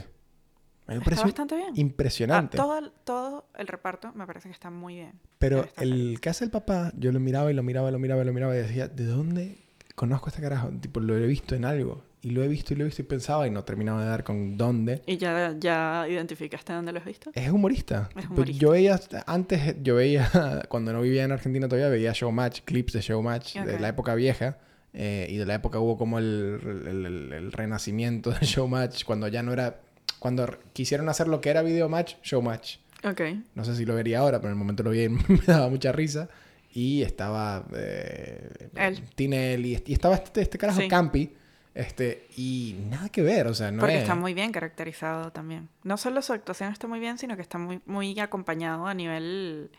[0.87, 1.69] Me Está bastante bien.
[1.75, 2.57] impresionante.
[2.57, 5.13] Ah, todo, el- todo el reparto me parece que está muy bien.
[5.39, 8.21] Pero el que hace el papá, yo lo miraba y lo miraba y lo miraba
[8.21, 9.57] y lo miraba y decía, ¿de dónde
[9.95, 10.69] conozco a este carajo?
[10.81, 12.03] Tipo, lo he visto en algo.
[12.21, 14.23] Y lo he visto y lo he visto y pensaba y no terminaba de dar
[14.23, 15.03] con dónde.
[15.05, 17.29] ¿Y ya, ya identificaste dónde lo has visto?
[17.35, 18.09] Es humorista.
[18.17, 18.59] Es humorista.
[18.59, 20.27] Yo veía, antes yo veía,
[20.69, 23.79] cuando no vivía en Argentina todavía, veía Showmatch, clips de Showmatch de Ok.
[23.79, 24.57] la época vieja.
[24.97, 29.27] eh, y de la época hubo como el, el- el- el renacimiento de Showmatch, cuando
[29.27, 29.81] ya no era,
[30.25, 32.77] cuando quisieron hacer lo que era Videomatch, Showmatch.
[33.03, 33.21] Ok.
[33.53, 35.69] No sé si lo vería ahora, pero en el momento lo vi y me daba
[35.69, 36.29] mucha risa.
[36.73, 39.03] Y estaba eh, Él.
[39.13, 40.87] Tinelli, y estaba este, este carajo Sí.
[40.87, 41.31] Campi.
[41.75, 44.01] Este, y nada que ver, o sea, no Porque es...
[44.01, 45.69] está muy bien caracterizado también.
[45.83, 49.69] No solo su actuación está muy bien, sino que está muy, muy acompañado a nivel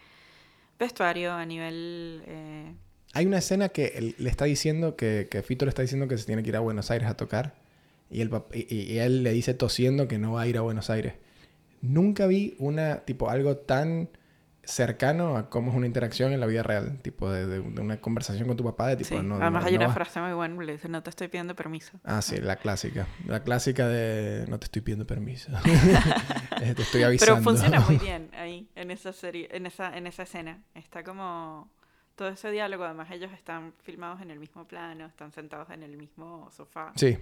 [0.79, 2.23] vestuario, a nivel...
[2.27, 2.73] eh,
[3.15, 6.17] Hay una escena que él le está diciendo que, que Fito le está diciendo que
[6.19, 7.66] se tiene que ir a Buenos Aires a tocar.
[8.11, 10.61] Y, el, pap- y, y él le dice tosiendo que no va a ir a
[10.61, 11.15] Buenos Aires.
[11.83, 14.09] Nunca vi una, tipo, algo tan
[14.65, 16.99] cercano a cómo es una interacción en la vida real.
[17.03, 19.23] Tipo, de, de- de una conversación con tu papá de tipo, sí.
[19.25, 21.29] no, Además no- hay no una vas- frase muy buena, le dice, no te estoy
[21.29, 22.01] pidiendo permiso.
[22.05, 23.07] Ah, sí, la clásica.
[23.27, 25.51] La clásica de no te estoy pidiendo permiso.
[26.63, 27.35] Eh, te estoy avisando.
[27.35, 30.63] Pero funciona muy bien ahí, en esa serie, en esa, en esa escena.
[30.75, 31.71] Está como
[32.15, 35.99] todo ese diálogo, además ellos están filmados en el mismo plano, están sentados en el
[35.99, 36.93] mismo sofá.
[36.97, 37.19] Sí.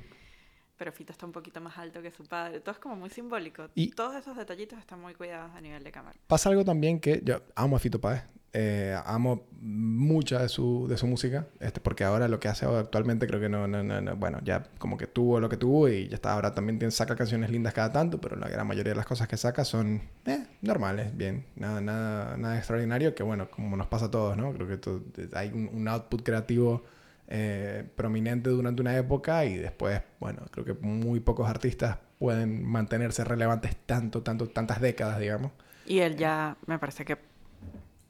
[0.77, 2.61] Pero Fito está un poquito más alto que su padre.
[2.61, 3.69] Todo es como muy simbólico.
[3.75, 6.19] Y- Todos esos detallitos están muy cuidados a nivel de cámara.
[6.27, 8.23] Pasa algo también que yo amo a Fito Páez.
[8.57, 11.47] Eh, amo mucha de su, de su música.
[11.61, 14.65] Este, porque ahora lo que hace actualmente creo que no, no, no, no- Bueno, ya
[14.79, 16.33] como que tuvo lo que tuvo y ya está.
[16.33, 19.27] Ahora también tiene, saca canciones lindas cada tanto, pero la gran mayoría de las cosas
[19.29, 21.47] que saca son eh, normales, bien.
[21.57, 24.53] Nada, nada, nada extraordinario que, bueno, como nos pasa a todos, ¿no?
[24.53, 25.03] Creo que to-
[25.35, 26.85] hay un, un output creativo
[27.29, 33.25] eh, prominente durante una época y después, bueno, creo que muy pocos artistas pueden mantenerse
[33.25, 35.53] relevantes tanto, tanto, tantas décadas, digamos.
[35.87, 37.19] Y él ya, me parece que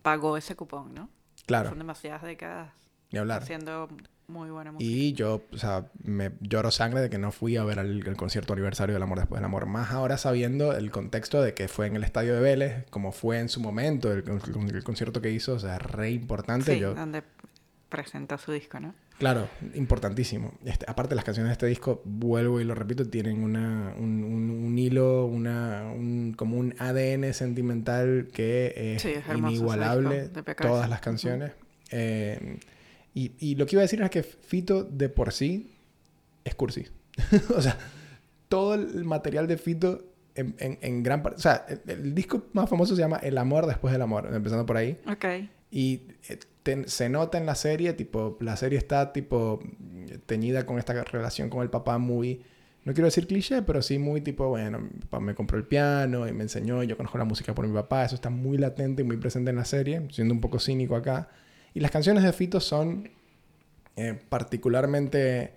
[0.03, 1.09] pagó ese cupón, ¿no?
[1.47, 2.71] Claro, Son demasiadas décadas
[3.11, 3.43] ni hablar.
[3.43, 3.89] haciendo
[4.27, 4.91] muy buena música.
[4.91, 8.17] Y yo, o sea, me lloro sangre de que no fui a ver el, el
[8.17, 9.67] concierto aniversario del amor después del amor.
[9.67, 13.39] Más ahora sabiendo el contexto de que fue en el estadio de Vélez, como fue
[13.41, 16.75] en su momento, el, el- el concierto que hizo, o sea, re importante.
[16.75, 17.23] Sí, yo, donde
[17.91, 18.95] presentó su disco, ¿no?
[19.19, 20.53] Claro, importantísimo.
[20.65, 24.51] Este, aparte, las canciones de este disco, vuelvo y lo repito, tienen una, un, un-
[24.51, 30.31] un hilo, una, un, como un ADN sentimental que es, Sí, es inigualable.
[30.61, 31.53] todas las canciones.
[31.91, 32.59] Eh,
[33.15, 35.73] y, y lo que iba a decir es que Fito de por sí
[36.45, 36.87] es cursi.
[37.57, 37.79] o sea,
[38.49, 41.37] todo el material de Fito en, en- en gran parte...
[41.39, 44.67] O sea, el, el disco más famoso se llama El amor después del amor, empezando
[44.67, 44.99] por ahí.
[45.07, 45.25] Ok.
[45.71, 46.39] Y eh,
[46.87, 49.61] se nota en la serie, tipo, la serie está, tipo,
[50.27, 52.43] teñida con esta relación con el papá muy,
[52.85, 56.27] no quiero decir cliché, pero sí muy, tipo, bueno, mi papá me compró el piano
[56.27, 59.03] y me enseñó, y yo conozco la música por mi papá, eso está muy latente
[59.03, 61.29] y muy presente en la serie, siendo un poco cínico acá.
[61.75, 63.11] Y las canciones de Fito son
[63.97, 65.53] eh, particularmente...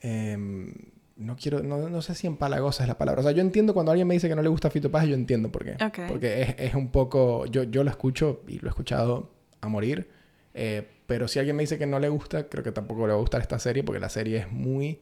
[0.00, 0.72] em,
[1.16, 3.20] no quiero, no, no sé si empalagosa es la palabra.
[3.20, 5.14] O sea, yo entiendo cuando alguien me dice que no le gusta Fito Paz, yo
[5.14, 5.76] entiendo por qué.
[6.08, 10.08] Porque es, es un poco, yo, yo lo escucho y lo he escuchado a morir.
[10.54, 13.18] Eh, pero si alguien me dice que no le gusta, creo que tampoco le va
[13.18, 15.00] a gustar esta serie porque la serie es muy,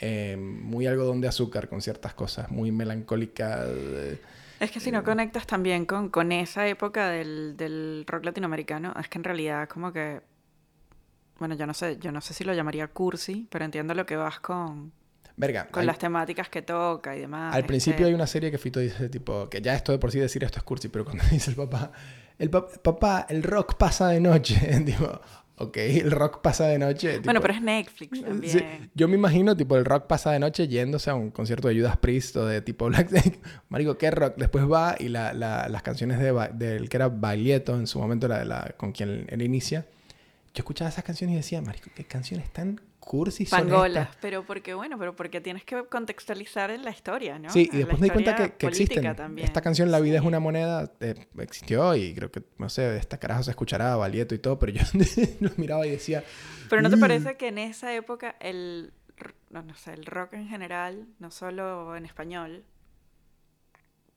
[0.00, 3.64] eh, muy algodón de azúcar con ciertas cosas, muy melancólica.
[3.66, 4.18] eh,
[4.60, 9.08] Es que si no conectas también con, con esa época del, del rock latinoamericano, es
[9.08, 10.22] que en realidad como que,
[11.38, 14.16] bueno, yo no sé, yo no sé si lo llamaría cursi, pero entiendo lo que
[14.16, 14.92] vas con,
[15.36, 17.54] Verga, con las temáticas que toca y demás.
[17.54, 20.12] al principio este, hay una serie que Fito dice tipo, que ya esto de por
[20.12, 21.90] sí decir esto es cursi, pero cuando dice el papá,
[22.38, 25.20] el pa- papá, el rock pasa de noche, tipo,
[25.58, 27.20] ok, el rock pasa de noche.
[27.20, 28.90] Bueno, pero es Netflix Sí, también.
[28.94, 31.96] yo me imagino, tipo, el rock pasa de noche yéndose a un concierto de Judas
[31.96, 33.10] Priest o de tipo Black.
[33.68, 34.34] Marico, ¿qué rock?
[34.36, 38.26] Después va y la, la- las canciones de, del que era Baglietto en su momento,
[38.28, 39.86] la, la- con quien él inicia.
[40.54, 44.16] Yo escuchaba esas canciones y decía, Marico, ¿qué canciones tan cursi son Pangolas, estas?
[44.20, 47.50] pero porque bueno, pero porque tienes que contextualizar en la historia, ¿no?
[47.50, 49.14] Sí, y después me di cuenta que, que existen.
[49.14, 49.46] también.
[49.46, 50.26] Esta canción, La vida es Sí.
[50.28, 54.38] una moneda, eh, existió y creo que, no sé, esta carajo se escuchará Baglietto y
[54.38, 54.82] todo, pero yo
[55.40, 56.24] lo miraba y decía,
[56.70, 57.00] Pero ¿no te "Mm".
[57.00, 58.92] parece que en esa época el,
[59.50, 62.64] no, no sé, el rock en general, no solo en español,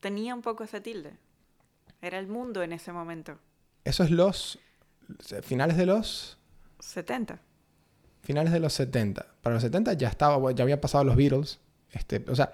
[0.00, 1.12] tenía un poco ese tilde?
[2.00, 3.38] Era el mundo en ese momento.
[3.84, 4.58] Eso es los
[5.42, 6.38] finales de los
[6.78, 7.40] 70.
[8.22, 9.26] Finales de los 70.
[9.42, 11.58] Para los 70 ya estaba, ya había pasado los Beatles.
[11.92, 12.52] Este, o sea,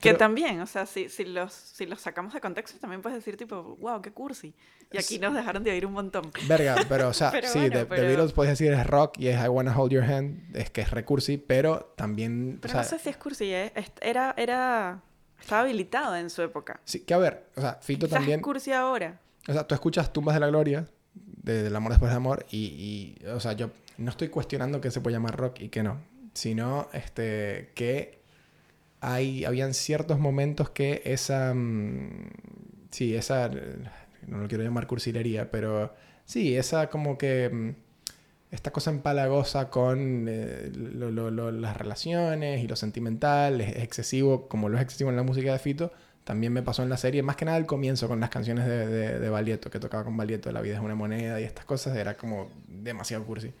[0.00, 3.16] Que pero- también, o sea, si, si, los, si los sacamos de contexto, también puedes
[3.18, 4.54] decir tipo, wow, qué cursi.
[4.92, 6.30] Y aquí nos dejaron de oír un montón.
[6.46, 9.28] verga, pero o sea, Pero sí, bueno, de, pero- Beatles puedes decir es rock y
[9.28, 12.82] es I Wanna Hold Your Hand, es que es recursi, pero también, Pero o sea,
[12.82, 13.72] no sé si es cursi, ¿eh?
[14.00, 15.00] Era, era,
[15.40, 16.80] estaba habilitado en su época.
[16.84, 19.18] sí, que a ver, o sea, Fito Quizás también, es cursi ahora.
[19.48, 23.16] o sea, tú escuchas Tumbas de la Gloria, de- del amor después del amor, y,
[23.20, 26.00] y, o sea, yo no estoy cuestionando que se puede llamar rock y que no,
[26.34, 28.20] sino, este, que
[29.00, 32.30] hay, habían ciertos momentos que esa, mm,
[32.90, 33.50] sí, esa,
[34.26, 37.70] no lo quiero llamar cursilería, pero sí, esa como que, mm,
[38.52, 43.82] esta cosa empalagosa con eh, lo- lo- lo- las relaciones y lo sentimental, es, es
[43.84, 45.92] excesivo, como lo es excesivo en la música de Fito,
[46.24, 48.86] También me pasó en la serie, más que nada al comienzo con las canciones de,
[48.88, 52.16] de, de que tocaba con Balieto, La vida es una moneda y estas cosas, era
[52.16, 53.52] como demasiado cursi.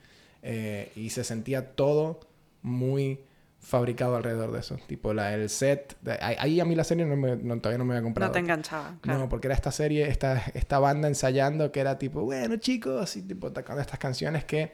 [0.48, 2.20] Eh, y se sentía todo
[2.62, 3.20] muy
[3.58, 4.76] fabricado alrededor de eso.
[4.86, 5.96] Tipo, la, el set.
[6.02, 8.28] de- ahí, a mí la serie no me- no- todavía no me había comprado.
[8.28, 9.18] No te enganchaba, claro.
[9.20, 13.22] No, porque era esta serie, esta, esta banda ensayando que era tipo, bueno, chicos, y
[13.22, 14.72] tipo tocando estas canciones que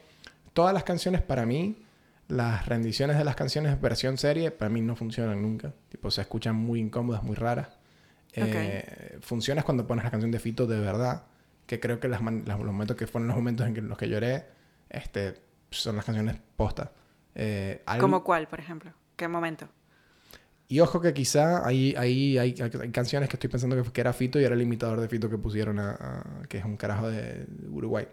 [0.53, 1.83] todas las canciones para mí,
[2.29, 5.73] las rendiciones de las canciones versión serie, para mí no funcionan nunca.
[5.89, 7.69] Tipo, se escuchan muy incómodas, muy raras.
[8.35, 11.23] Eh, Funciona cuando pones la canción de Fito de verdad,
[11.67, 14.09] que creo que las, las- los momentos que fueron los momentos en que- los que
[14.09, 14.45] lloré,
[14.91, 15.35] este,
[15.73, 16.93] son las canciones posta.
[17.35, 18.93] Eh, algo- ¿Como cuál, por ejemplo?
[19.17, 19.69] ¿Qué momento?
[20.69, 24.41] y ojo que quizá ahí hay, hay- hay canciones que estoy pensando que, era Fito
[24.41, 27.47] y era el imitador de Fito que pusieron a, a- que es un carajo de
[27.71, 28.09] Uruguay.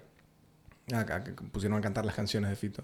[0.94, 2.84] Acá, que pusieron a cantar las canciones de Fito.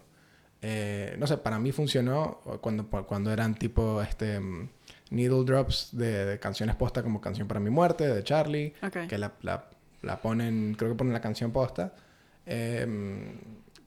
[0.62, 4.40] Eh, no sé, para mí funcionó cuando, cuando eran tipo este
[5.10, 9.08] needle drops de, de canciones posta como Canción para mi muerte, de Charlie, Ok.
[9.10, 9.70] que la, la-
[10.04, 11.94] la ponen, creo que ponen la canción posta.
[12.46, 13.36] Eh,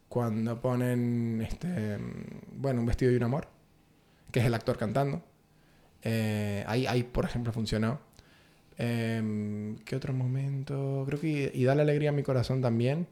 [0.08, 1.98] cuando ponen, este,
[2.56, 3.48] bueno, un vestido y un amor,
[4.32, 5.22] que es el actor cantando.
[6.02, 8.00] Eh, ahí, ahí, por ejemplo, funcionó.
[8.78, 11.04] Eh, ¿Qué otro momento?
[11.06, 13.06] Creo que y Dale Alegría a mi corazón también.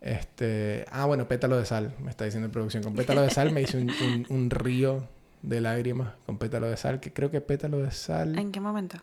[0.00, 2.82] Este, ah, bueno, Pétalo de Sal, me está diciendo en producción.
[2.82, 5.08] Con Pétalo de Sal me hice un, un- un río
[5.42, 8.38] de lágrimas con Pétalo de Sal, que creo que Pétalo de Sal...
[8.38, 8.98] ¿En qué momento?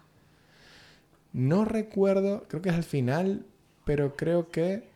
[1.32, 3.46] No recuerdo, creo que es al final,
[3.86, 4.92] pero creo que...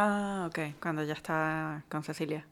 [0.00, 0.58] Ah, ok.
[0.80, 2.46] Cuando ya estaba con Cecilia.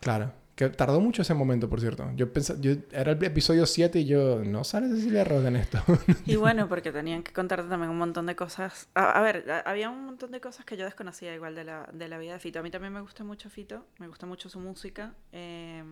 [0.00, 2.10] Claro, que tardó mucho ese momento, por cierto.
[2.16, 5.78] Yo pensaba, yo, era el episodio 7 y yo, no sale Cecilia Roth en esto.
[6.26, 8.88] Y bueno, porque tenían que contarte también un montón de cosas.
[8.94, 11.88] A, a ver, a- había un montón de cosas que yo desconocía igual de la,
[11.92, 12.58] de la vida de Fito.
[12.58, 15.14] A mí también me gusta mucho Fito, me gusta mucho su música.
[15.32, 15.82] eh,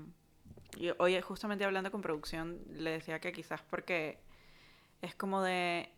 [0.76, 4.18] y hoy justamente hablando con producción le decía que quizás porque
[5.02, 5.90] es como de,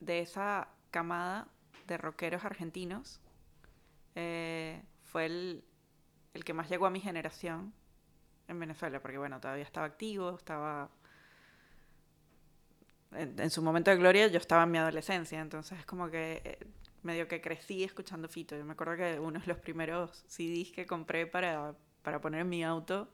[0.00, 1.48] de esa camada
[1.86, 3.20] de rockeros argentinos.
[4.14, 5.64] Eh, fue el,
[6.34, 7.72] el que más llegó a mi generación
[8.48, 10.90] en Venezuela, porque bueno, todavía estaba activo, estaba
[13.16, 16.58] en, su momento de gloria yo estaba en mi adolescencia, entonces es como que eh,
[17.02, 18.56] medio que crecí escuchando Fito.
[18.56, 22.48] Yo me acuerdo que uno de los primeros CDs que compré para, para poner en
[22.48, 23.08] mi auto,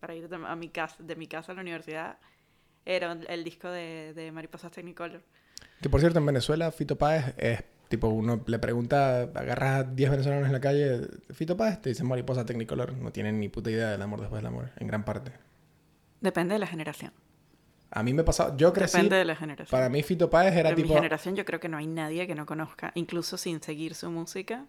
[0.00, 2.18] para ir a mi casa, de mi casa a la universidad,
[2.84, 5.22] era el, el disco de, de Mariposas Technicolor.
[5.80, 10.10] Que por cierto, en Venezuela, Fito Páez es tipo, uno le pregunta, agarras a 10
[10.10, 11.00] venezolanos en la calle,
[11.32, 12.92] Fito Páez, te dicen mariposa Technicolor.
[12.94, 15.32] No tienen ni puta idea del amor después del amor, en gran parte.
[16.20, 17.12] Depende de la generación.
[17.90, 19.70] A mí me pasaba, yo crecí, Depende de la generación.
[19.70, 22.26] para mí Fito Páez era en mi tipo, generación yo creo que no hay nadie
[22.26, 24.66] que no conozca, incluso sin seguir su música,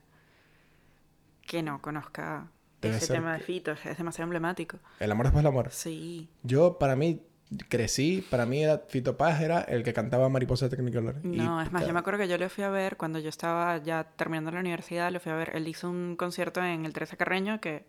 [1.46, 2.48] que no conozca
[2.82, 3.72] Debe ese tema de Fito.
[3.74, 4.78] Es demasiado emblemático.
[5.00, 5.70] el amor después del amor.
[5.72, 6.30] Sí.
[6.44, 7.22] Yo, para mí,
[7.68, 11.16] crecí, para mí era, Fito Páez era el que cantaba mariposa Technicolor.
[11.24, 13.30] Y, No, es más, yo me acuerdo que yo le fui a ver cuando yo
[13.30, 16.94] estaba ya terminando la universidad, le fui a ver, él hizo un concierto en el
[16.94, 17.86] Teresa Carreño, que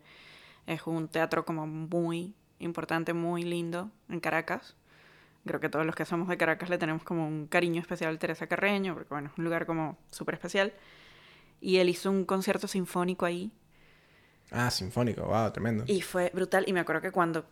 [0.67, 4.75] es un teatro como muy importante, muy lindo en Caracas.
[5.45, 8.19] Creo que todos los que somos de Caracas le tenemos como un cariño especial al
[8.19, 10.73] Teresa Carreño, porque bueno, es un lugar como súper especial.
[11.59, 13.51] Y él hizo un concierto sinfónico ahí
[14.51, 15.83] Ah, sinfónico, wow, tremendo.
[15.87, 16.65] y fue brutal.
[16.67, 17.45] Y me acuerdo que cuando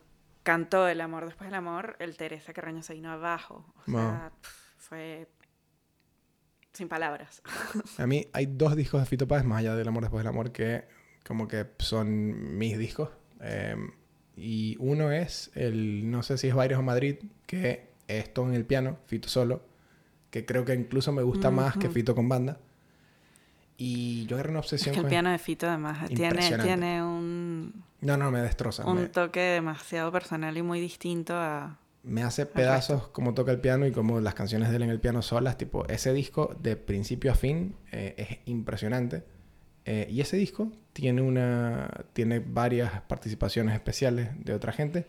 [0.43, 3.65] cantó El amor después del amor, el Teresa Carreño se vino abajo.
[3.87, 4.01] O Wow.
[4.01, 4.31] sea,
[4.77, 5.27] fue
[6.73, 7.41] sin palabras.
[7.97, 10.51] A mí hay dos discos de Fito Páez, más allá del amor después del amor,
[10.51, 10.85] que
[11.25, 13.09] como que son mis discos.
[13.41, 13.75] Eh,
[14.37, 18.53] y uno es el, no sé si es Baires o Madrid, que es todo en
[18.53, 19.61] el piano, Fito solo,
[20.31, 21.89] que creo que incluso me gusta más que.
[21.89, 22.59] Fito con banda.
[23.77, 25.09] Y yo agarré una Es obsesión que el con...
[25.09, 28.85] piano de Fito además tiene, tiene un, No, no, me destroza.
[28.85, 31.77] un me- toque demasiado personal y muy distinto a...
[32.03, 34.99] me hace pedazos como toca el piano y como las canciones de él en el
[34.99, 35.57] piano solas.
[35.57, 39.23] Tipo, ese disco de principio a fin eh, es impresionante.
[39.85, 45.05] Eh, y ese disco tiene una tiene varias participaciones especiales de otra gente.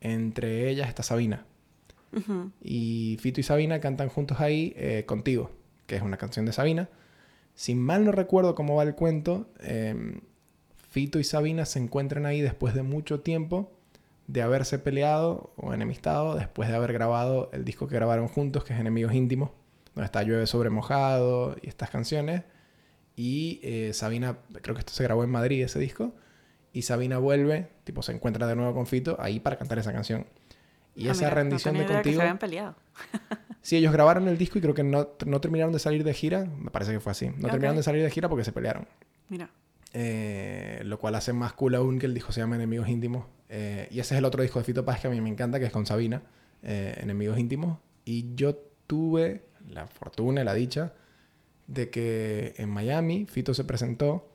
[0.00, 1.44] Entre ellas está Sabina.
[2.62, 5.50] Y Fito y Sabina cantan juntos ahí eh, Contigo,
[5.86, 6.88] que es una canción de Sabina.
[7.54, 10.20] Si mal no recuerdo cómo va el cuento, eh,
[10.88, 13.70] Fito y Sabina se encuentran ahí después de mucho tiempo
[14.26, 18.74] de haberse peleado o enemistado, después de haber grabado el disco que grabaron juntos, que
[18.74, 19.50] es Enemigos Íntimos,
[19.94, 22.42] donde está Llueve sobre mojado y estas canciones.
[23.16, 26.14] Y eh, Sabina, creo que esto se grabó en Madrid, ese disco.
[26.72, 30.26] Y Sabina vuelve, tipo se encuentra de nuevo con Fito ahí para cantar esa canción.
[30.94, 32.16] Y Ah, esa mira, rendición de idea que Contigo...
[32.16, 32.74] se habían peleado.
[33.60, 36.46] Sí, ellos grabaron el disco y creo que no, no terminaron de salir de gira.
[36.58, 37.26] Me parece que fue así.
[37.36, 38.86] No terminaron de salir de gira porque se pelearon.
[39.28, 39.50] Mira.
[39.94, 43.26] Eh, lo cual hace más cool aún que el disco se llama Enemigos Íntimos.
[43.48, 45.58] Eh, y ese es el otro disco de Fito Paz que a mí me encanta,
[45.58, 46.22] que es con Sabina,
[46.62, 47.78] eh, Enemigos Íntimos.
[48.04, 50.92] Y yo tuve la fortuna, la dicha,
[51.66, 54.28] de que en Miami Fito se presentó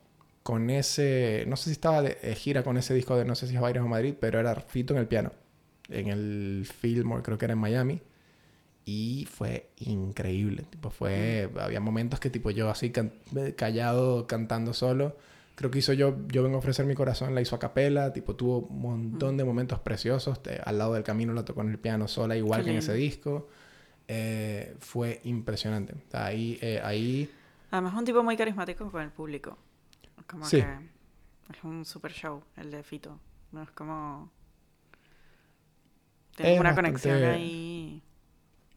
[0.43, 3.55] con ese, no sé si estaba de gira con ese disco de no sé si
[3.55, 5.31] es Bayres o Madrid, pero era Fito en el piano,
[5.89, 8.01] en el Fillmore, creo que era en Miami.
[8.85, 12.91] Y fue increíble, tipo fue, había momentos que tipo yo así
[13.55, 15.15] callado cantando solo,
[15.55, 18.35] creo que hizo yo, yo vengo a ofrecer mi corazón, la hizo a capela, tipo
[18.35, 21.79] tuvo un montón de momentos preciosos, te- al lado del camino la tocó en el
[21.79, 23.03] piano sola, igual Qué que en ese lindo.
[23.05, 23.47] disco,
[24.07, 27.31] Eh, fue impresionante, O sea, ahí, eh, ahí
[27.71, 29.57] Además, es un tipo muy carismático con el público.
[30.27, 30.57] Como Sí.
[30.57, 30.67] que
[31.57, 33.17] es un super show el de Fito.
[33.53, 34.29] No es como.
[36.35, 38.03] Tiene una bastante- conexión ahí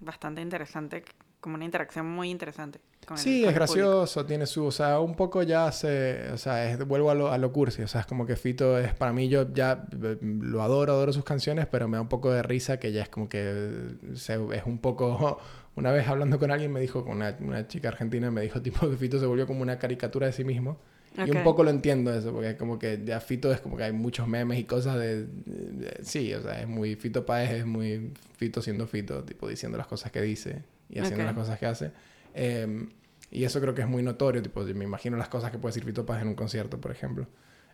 [0.00, 1.04] bastante interesante,
[1.46, 2.80] como una interacción muy interesante.
[3.06, 3.88] Con el- Sí, con es el público.
[3.88, 7.30] gracioso, tiene su, o sea, un poco ya se, o sea, es- vuelvo a lo,
[7.30, 10.16] a lo cursi, o sea, es como que Fito es, para mí yo ya eh,
[10.20, 13.08] lo adoro, adoro sus canciones, pero me da un poco de risa que ya es
[13.08, 15.38] como que se- es un poco,
[15.76, 18.90] una vez hablando con alguien me dijo, con una, una chica argentina, me dijo tipo
[18.90, 20.80] que Fito se volvió como una caricatura de sí mismo.
[21.18, 23.84] Y un poco lo entiendo eso, porque es como que ya Fito es como que
[23.84, 27.64] hay muchos memes y cosas de, de- sí, o sea, es muy Fito Páez es
[27.64, 31.26] muy Fito siendo Fito, tipo diciendo las cosas que dice y haciendo Ok.
[31.26, 31.92] las cosas que hace.
[32.34, 32.88] Eh,
[33.30, 35.84] y eso creo que es muy notorio, tipo, me imagino las cosas que puede decir
[35.84, 37.26] Fito Páez en un concierto, por ejemplo.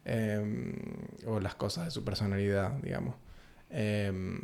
[0.05, 0.75] Eh,
[1.27, 3.15] o las cosas de su personalidad, digamos.
[3.71, 4.41] Eh,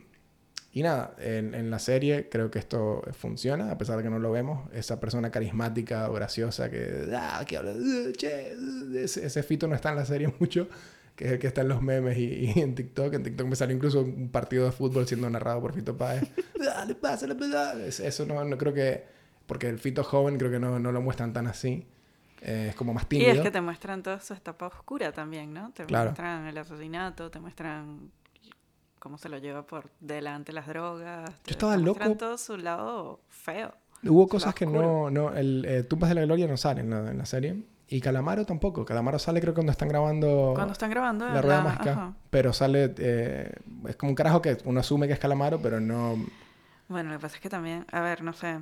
[0.70, 4.18] y nada, en, en la serie creo que esto funciona, a pesar de que no
[4.18, 4.68] lo vemos.
[4.72, 9.66] Esa persona carismática o graciosa que, ah, que habla, "Uh, che, uh", ese, ese Fito
[9.66, 10.68] no está en la serie mucho,
[11.18, 13.12] que es el que está en los memes y, y en TikTok.
[13.14, 16.22] En TikTok me salió incluso un partido de fútbol siendo narrado por Fito Páez.
[16.57, 17.88] Dale, pásale, pásale.
[17.88, 19.04] Es- Eso no, no creo que,
[19.46, 21.88] porque el Fito joven creo que no, no lo muestran tan así.
[22.40, 23.33] Eh, es como más Y tímido.
[23.33, 25.72] es que te muestran toda su etapa oscura también, ¿no?
[25.72, 26.11] Te Claro.
[26.11, 28.12] muestran el asesinato, te muestran
[29.00, 31.28] cómo se lo lleva por delante las drogas.
[31.42, 32.18] te- estaba te muestran loco.
[32.20, 33.74] todo su lado feo.
[34.04, 36.90] Hubo Su cosas que no, no el eh, Tumbas de la Gloria no sale en
[36.90, 37.61] la, en la serie.
[37.90, 38.85] Y Calamaro tampoco.
[38.85, 41.92] Calamaro sale creo que cuando están grabando Cuando están grabando la rueda la- mágica.
[41.92, 42.14] ajá.
[42.31, 43.51] Pero sale, eh,
[43.88, 46.16] es como un carajo que uno asume que es Calamaro, pero no...
[46.88, 48.59] Bueno, lo que pasa es que también, a ver, no sé.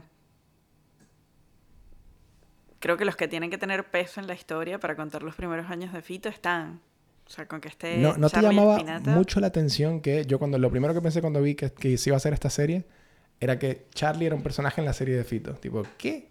[2.79, 5.71] Creo que los que tienen que tener peso en la historia para contar los primeros
[5.71, 6.81] años de Fito están.
[7.27, 7.97] O sea, con que esté.
[7.99, 11.43] No, ¿no te llamaba mucho la atención que yo cuando lo primero que pensé cuando
[11.43, 12.85] vi que, que se iba a hacer esta serie
[13.41, 15.55] era que Charlie era un personaje en la serie de Fito.
[15.55, 16.29] Tipo, ¿qué?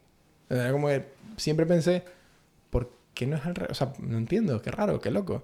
[0.50, 1.06] Era como que
[1.36, 2.04] siempre pensé,
[3.16, 3.72] ¿por qué no es al revés?
[3.72, 5.44] O sea, no entiendo, qué raro, qué loco.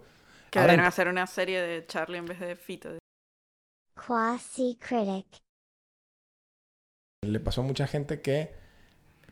[0.49, 2.89] Que Ahora deberían hacer una serie de Charlie en vez de Fito.
[3.95, 5.41] Quasi critic.
[7.23, 8.51] Le pasó a mucha gente que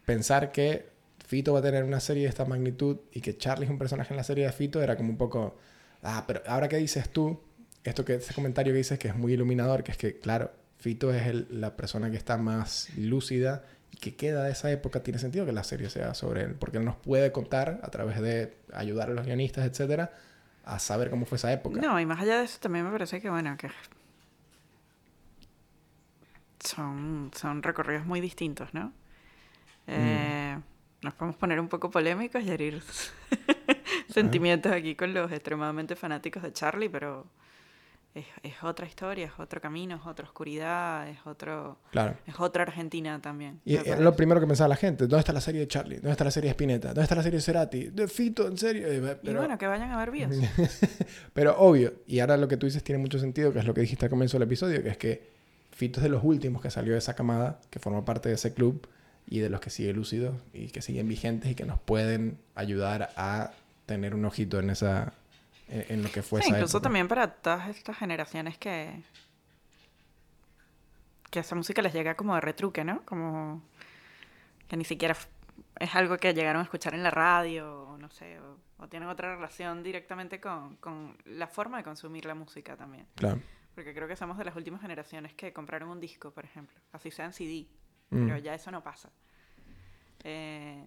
[0.05, 0.89] pensar que
[1.25, 4.13] Fito va a tener una serie de esta magnitud y que Charlie es un personaje
[4.13, 5.57] en la serie de Fito era como un poco,
[6.03, 7.41] ah, pero ahora que dices tú,
[7.83, 11.13] esto que ese comentario que dices que es muy iluminador, que es que claro, Fito
[11.13, 13.65] es el- la persona que está más lúcida
[13.99, 16.85] que queda de esa época, tiene sentido que la serie sea sobre él, porque él
[16.85, 20.11] nos puede contar a través de ayudar a los guionistas, etcétera,
[20.63, 21.81] a saber cómo fue esa época.
[21.81, 23.69] No, y más allá de eso, también me parece que, bueno, que.
[26.59, 28.93] Son, son recorridos muy distintos, ¿no?
[29.87, 30.57] Eh,
[31.01, 32.83] Nos podemos poner un poco polémicos y herir
[34.09, 37.25] sentimientos aquí con los extremadamente fanáticos de Charlie, pero
[38.15, 42.15] es, es otra historia, es otro camino, es otra oscuridad, es otro Claro.
[42.25, 43.61] es otra Argentina también.
[43.65, 45.05] Y era lo primero que pensaba la gente.
[45.05, 45.95] ¿Dónde está la serie de Charlie?
[45.95, 46.89] ¿Dónde está la serie de Spinetta?
[46.89, 47.83] ¿Dónde está la serie de Cerati?
[47.89, 48.47] ¿De Fito?
[48.47, 48.87] ¿En serio?
[48.87, 50.31] Eh, Y Pero, bueno, que vayan a ver Bios.
[51.33, 53.81] pero obvio, y ahora lo que tú dices tiene mucho sentido, que es lo que
[53.81, 55.29] dijiste al comienzo del episodio, que es que
[55.71, 58.53] Fito es de los últimos que salió de esa camada, que forma parte de ese
[58.53, 58.87] club,
[59.29, 63.11] y de los que sigue lúcidos y que siguen vigentes y que nos pueden ayudar
[63.15, 63.51] a
[63.85, 65.13] tener un ojito en esa
[65.69, 66.83] en, en lo que fue Sí, esa incluso época.
[66.83, 69.03] también para todas estas generaciones que
[71.29, 73.03] que esa música les llega como de retruque, ¿no?
[73.05, 73.61] Como
[74.67, 75.15] que ni siquiera
[75.79, 79.07] es algo que llegaron a escuchar en la radio, o no sé, o, o tienen
[79.09, 83.05] otra relación directamente con, con la forma de consumir la música también.
[83.15, 83.39] Claro.
[83.75, 87.11] Porque creo que somos de las últimas generaciones que compraron un disco, por ejemplo, así
[87.11, 87.67] sea en CD,
[88.11, 88.25] Mm.
[88.25, 89.11] pero ya eso no pasa.
[90.23, 90.83] Eh,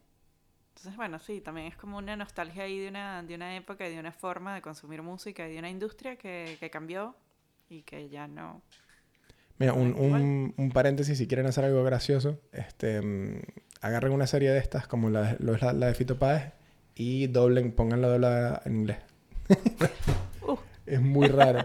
[0.74, 3.92] entonces, bueno, sí, también es como una nostalgia ahí de una, de una época y
[3.94, 7.14] de una forma de consumir música y de una industria que, que cambió
[7.68, 8.62] y que ya no...
[9.58, 13.42] Mira, un, un, un paréntesis, si quieren hacer algo gracioso, este, mm,
[13.80, 16.53] agarren una serie de estas, como la, lo es la, la de Fito Páez,
[16.94, 18.99] y doblen, pónganla doblada en inglés.
[20.42, 21.64] Uh, Es muy raro,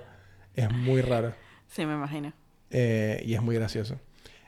[0.54, 1.34] es muy raro,
[1.68, 2.32] sí, me imagino.
[2.70, 4.00] eh, y es muy gracioso.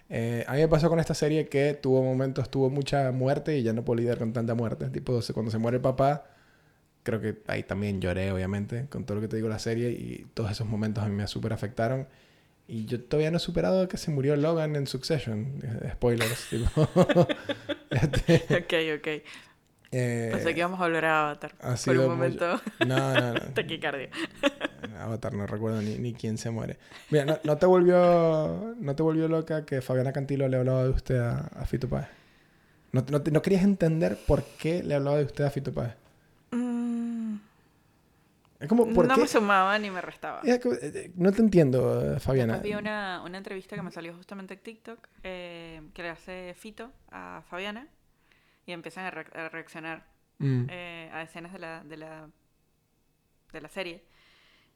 [0.10, 3.64] Eh, a mí me pasó con esta serie que tuvo momentos, tuvo mucha muerte y
[3.64, 4.89] ya no puedo lidiar con tanta muerte.
[4.89, 6.26] Tipo, cuando se muere el papá,
[7.03, 9.91] creo que ahí también lloré, obviamente, con todo lo que te digo de la serie
[9.91, 12.07] y todos esos momentos a mí me súper afectaron.
[12.68, 15.60] Y yo todavía no he superado que se murió Logan en Succession.
[15.64, 16.47] Eh, Spoilers.
[16.49, 16.88] tipo.
[17.89, 19.07] Este, ok, ok.
[19.91, 21.55] eh, Pensé que íbamos a volver a Avatar.
[21.84, 22.62] Por un momento.
[22.86, 23.41] No, no, no.
[23.55, 24.10] Taquicardia.
[24.99, 26.77] Avatar, no recuerdo ni, ni quién se muere.
[27.09, 30.89] Mira, ¿no, no te volvió, ¿no te volvió loca que Fabiana Cantilo le hablaba de
[30.89, 32.07] usted a, a Fito Páez?
[32.91, 35.93] ¿No, no, no querías entender por qué le hablaba de usted a Fito Páez?
[36.51, 37.35] Mm,
[38.59, 39.21] Es como, ¿por no qué?
[39.21, 40.41] me sumaba ni me restaba.
[40.43, 42.53] Es que, eh, no te entiendo, eh, Fabiana.
[42.53, 46.53] Después vi una, una entrevista que me salió justamente en TikTok eh, que le hace
[46.57, 47.87] Fito a Fabiana
[48.65, 50.05] y empiezan a, re- a reaccionar
[50.41, 52.29] Mm, eh, a escenas de la, de la
[53.51, 54.03] de la serie.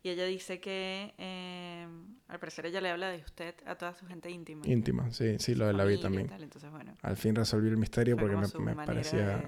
[0.05, 1.87] Y ella dice que eh,
[2.27, 4.67] al parecer ella le habla de usted a toda su gente íntima.
[4.67, 6.27] íntima, sí, sí, lo su la vi también.
[6.27, 9.47] tal, Entonces, bueno, Al fin resolví el misterio porque me, me parecía de,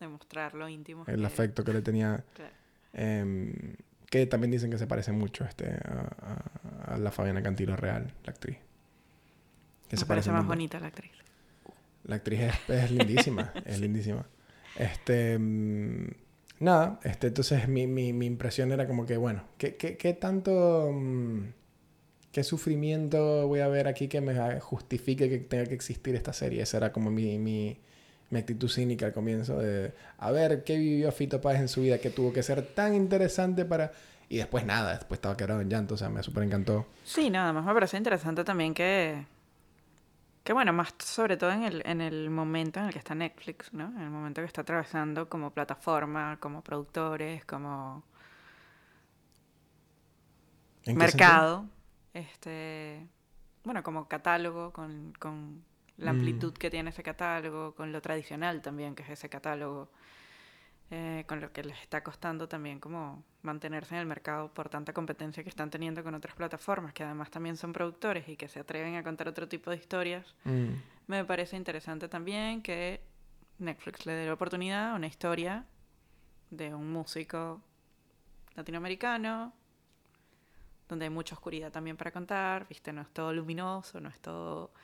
[0.00, 1.04] de mostrar lo íntimo.
[1.06, 2.24] el que- afecto que le tenía.
[2.34, 2.52] claro.
[2.94, 3.76] em,
[4.10, 6.10] que también dicen que se parece mucho este, a,
[6.88, 8.58] a- a la Fabiana Cantilo real, la actriz.
[9.88, 11.12] Que Me se parece un más bonita la actriz.
[12.04, 14.26] La actriz es, es lindísima, es lindísima.
[14.76, 16.08] Este, mm,
[16.62, 20.90] nada, este, entonces mi, mi, mi impresión era como que, bueno, ¿qué, qué, qué tanto,
[20.92, 21.40] mm,
[22.30, 26.62] qué sufrimiento voy a ver aquí que me justifique que tenga que existir esta serie?
[26.62, 27.78] Esa era como mi, mi,
[28.30, 31.98] mi actitud cínica al comienzo de, a ver, ¿qué vivió Fito Páez en su vida
[31.98, 33.92] que tuvo que ser tan interesante para...
[34.28, 36.86] Y después nada, después estaba quebrado en llanto, o sea, me súper encantó.
[37.04, 39.26] Sí, nada más me parece interesante también que,
[40.44, 43.72] que bueno, más sobre todo en el, en el momento en el que está Netflix,
[43.72, 43.86] ¿no?
[43.88, 48.04] En el momento que está atravesando como plataforma, como productores, como
[50.84, 51.66] ¿En qué mercado,
[52.14, 53.06] este,
[53.64, 55.64] bueno, como catálogo, con, con
[55.96, 56.16] la Mm.
[56.16, 59.90] amplitud que tiene ese catálogo, con lo tradicional también que es ese catálogo,
[60.94, 64.92] eh, con lo que les está costando también como mantenerse en el mercado por tanta
[64.92, 68.60] competencia que están teniendo con otras plataformas, que además también son productores y que se
[68.60, 70.34] atreven a contar otro tipo de historias.
[70.44, 70.74] Mm.
[71.06, 73.00] Me parece interesante también que
[73.58, 75.64] Netflix le dé la oportunidad a una historia
[76.50, 77.62] de un músico
[78.54, 79.54] latinoamericano,
[80.90, 84.74] donde hay mucha oscuridad también para contar, viste, no es todo luminoso, no es todo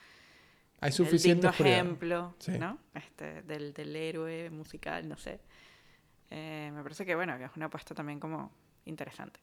[0.81, 2.59] Hay el suficiente digno ejemplo, Sí.
[2.59, 2.79] ¿no?
[2.95, 5.41] Este, del, del héroe musical, no sé.
[6.31, 8.51] Eh, me parece que, bueno, que es una apuesta también como
[8.85, 9.41] interesante.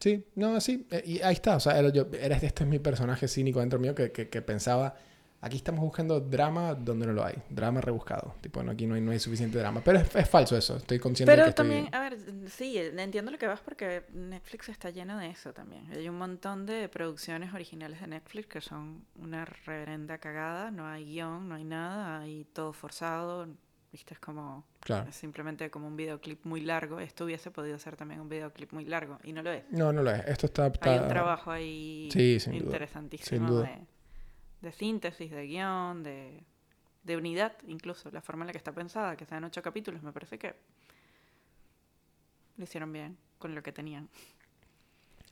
[0.00, 2.78] Sí, no, sí, eh, y ahí está, o sea, era, yo, era- este es mi
[2.78, 4.94] personaje cínico dentro mío que, que, que pensaba,
[5.40, 9.00] aquí estamos buscando drama donde no lo hay, drama rebuscado, tipo, no, aquí no hay,
[9.00, 11.66] no hay suficiente drama, pero es, es falso eso, estoy consciente de Pero que estoy-
[11.66, 12.16] también, a ver,
[12.48, 15.90] sí, entiendo lo que vas porque Netflix está lleno de eso también.
[15.92, 21.06] Hay un montón de producciones originales de Netflix que son una reverenda cagada, no hay
[21.06, 23.48] guion, no hay nada, hay todo forzado,
[23.92, 25.08] viste, es como Claro.
[25.08, 27.00] es simplemente como un videoclip muy largo.
[27.00, 29.64] Esto hubiese podido ser también un videoclip muy largo y no lo es.
[29.70, 30.72] No, no lo es, esto está...
[30.82, 33.62] Hay un trabajo ahí Sí, sin duda, interesantísimo sin duda.
[33.64, 33.78] De,
[34.60, 36.42] de síntesis, de guion, de,
[37.04, 40.12] de unidad, incluso la forma en la que está pensada, que sean ocho capítulos, me
[40.12, 40.54] parece que
[42.56, 44.08] lo hicieron bien con lo que tenían.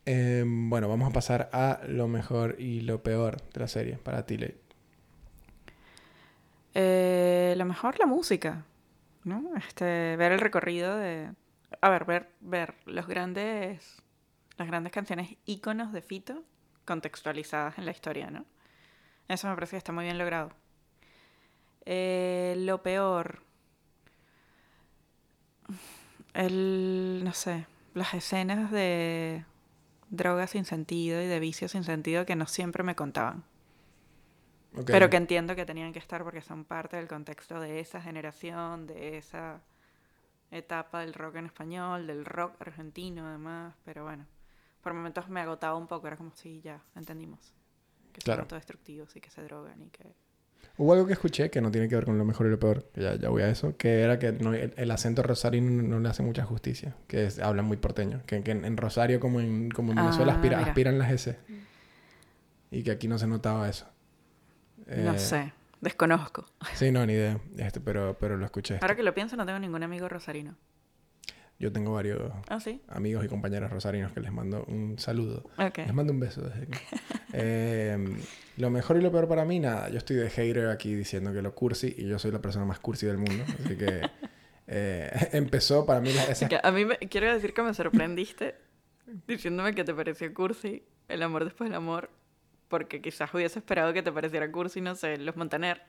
[0.09, 4.25] Eh, bueno, vamos a pasar a lo mejor y lo peor de la serie, para
[4.25, 4.55] ti, Ley.
[6.79, 8.67] Eh, lo mejor la música,
[9.25, 9.57] ¿no?
[9.57, 11.33] Este, ver el recorrido de...
[11.81, 14.03] A ver, ver, ver los grandes,
[14.59, 16.43] las grandes canciones íconos de Fito
[16.85, 18.45] contextualizadas en la historia, ¿no?
[19.27, 20.51] Eso me parece que está muy bien logrado.
[21.87, 23.41] Eh, lo peor...
[26.35, 27.65] El, no sé,
[27.95, 29.47] las escenas de
[30.11, 33.45] drogas sin sentido y de vicios sin sentido que no siempre me contaban.
[34.77, 34.87] Ok.
[34.87, 38.87] Pero que entiendo que tenían que estar porque son parte del contexto de esa generación,
[38.87, 39.61] de esa
[40.51, 44.27] etapa del rock en español, del rock argentino además, pero bueno,
[44.83, 47.53] por momentos me agotaba un poco, era como si ya entendimos
[48.13, 48.39] que Claro.
[48.39, 50.15] son autodestructivos y que se drogan y que...
[50.79, 52.89] Hubo algo que escuché que no tiene que ver con lo mejor y lo peor,
[52.95, 56.09] ya, ya voy a eso, que era que no- el, el acento rosarino no le
[56.09, 59.71] hace mucha justicia, que es, hablan muy porteño, que, que en, en Rosario como en,
[59.71, 61.39] como en Venezuela Ah, aspira- aspiran las S,
[62.71, 63.87] y que aquí no se notaba eso.
[64.87, 66.47] No Eh, sé, desconozco.
[66.75, 68.75] Sí, no, ni idea, este, pero, pero lo escuché.
[68.75, 68.85] esto.
[68.85, 70.57] Ahora que lo pienso, no tengo ningún amigo rosarino.
[71.59, 72.83] Yo tengo varios Ah, sí.
[72.89, 75.49] amigos y compañeros rosarinos que les mando un saludo.
[75.77, 76.79] Les mando un beso desde aquí.
[77.39, 77.99] Eh,
[78.57, 79.91] lo mejor y lo peor para mí, nada.
[79.91, 82.79] Yo estoy de hater aquí diciendo que lo cursi y yo soy la persona más
[82.79, 83.45] cursi del mundo.
[83.63, 84.01] Así que
[84.69, 86.49] eh, empezó para mí esa...
[86.63, 88.55] A mí me, quiero decir que me sorprendiste
[89.27, 92.09] diciéndome que te pareció cursi el amor después del amor,
[92.69, 95.83] porque quizás hubiese esperado que te pareciera cursi, no sé, los Montaner.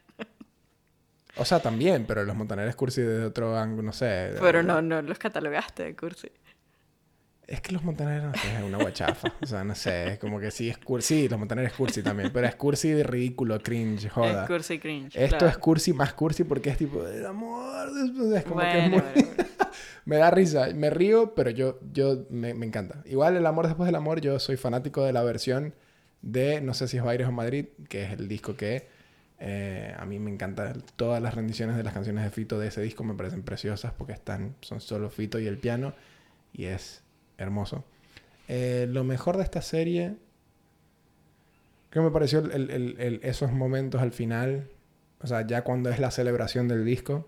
[1.40, 4.34] O sea, también, pero los montaneros cursi desde otro ángulo, no sé.
[4.40, 6.32] Pero no, no los catalogaste de cursi.
[7.46, 9.32] Es que los no sé, es una guachafa.
[9.42, 11.22] O sea, no sé, es como que sí es cursi.
[11.22, 14.44] Sí, los montaneros es cursi también, pero es cursi de ridículo, cringe, joda.
[14.44, 15.16] Es cursi cringe.
[15.16, 15.48] Esto claro.
[15.48, 17.88] es cursi más cursi porque es tipo, el amor,
[18.36, 19.00] es como que es muy...
[19.00, 19.50] bueno, bueno.
[20.06, 23.02] me da risa, me río, pero yo, yo me, me encanta.
[23.06, 25.74] Igual el amor después del amor, yo soy fanático de la versión
[26.22, 28.88] de, no sé si es Baires o Madrid, que es el disco que
[29.40, 30.74] eh, a mí me encanta.
[30.96, 34.14] Todas las rendiciones de las canciones de Fito de ese disco me parecen preciosas porque
[34.14, 35.94] están, son solo Fito y el piano
[36.54, 37.04] y es
[37.38, 37.84] hermoso.
[38.48, 40.16] Eh, lo mejor de esta serie,
[41.92, 44.70] que me pareció el- el- esos momentos al final,
[45.22, 47.28] o sea, ya cuando es la celebración del disco,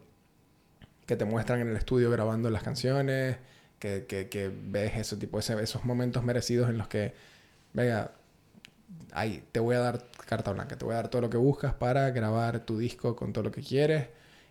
[1.05, 3.37] que te muestran en el estudio grabando las canciones,
[3.79, 7.13] que, que, que ves eso, tipo, ese- esos momentos merecidos en los que,
[7.73, 8.11] venga,
[9.11, 11.73] ahí, te voy a dar carta blanca, te voy a dar todo lo que buscas
[11.73, 14.07] para grabar tu disco con todo lo que quieres.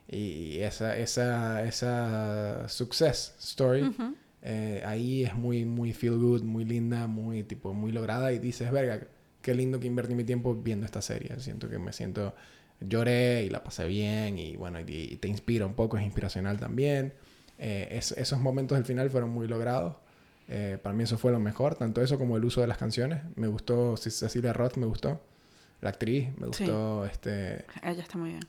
[0.09, 4.14] Y esa, esa, esa success story, Ujú.
[4.43, 8.32] eh, ahí es muy, muy feel good, muy linda, muy, tipo, muy lograda.
[8.32, 9.07] Y dices, verga,
[9.43, 11.39] qué lindo que invertí mi tiempo viendo esta serie.
[11.41, 12.34] Siento que me siento,
[12.80, 14.39] lloré y la pasé bien.
[14.39, 17.12] Y bueno, y, y te inspira un poco, es inspiracional también.
[17.59, 19.97] Eh, es- esos momentos del final fueron muy logrados.
[20.49, 23.22] Eh, para mí eso fue lo mejor, tanto eso como el uso de las canciones.
[23.36, 25.20] Me gustó Ce- Cecilia Roth, me gustó.
[25.80, 26.64] La actriz, me Sí.
[26.64, 28.42] gustó este, Ella está muy bien.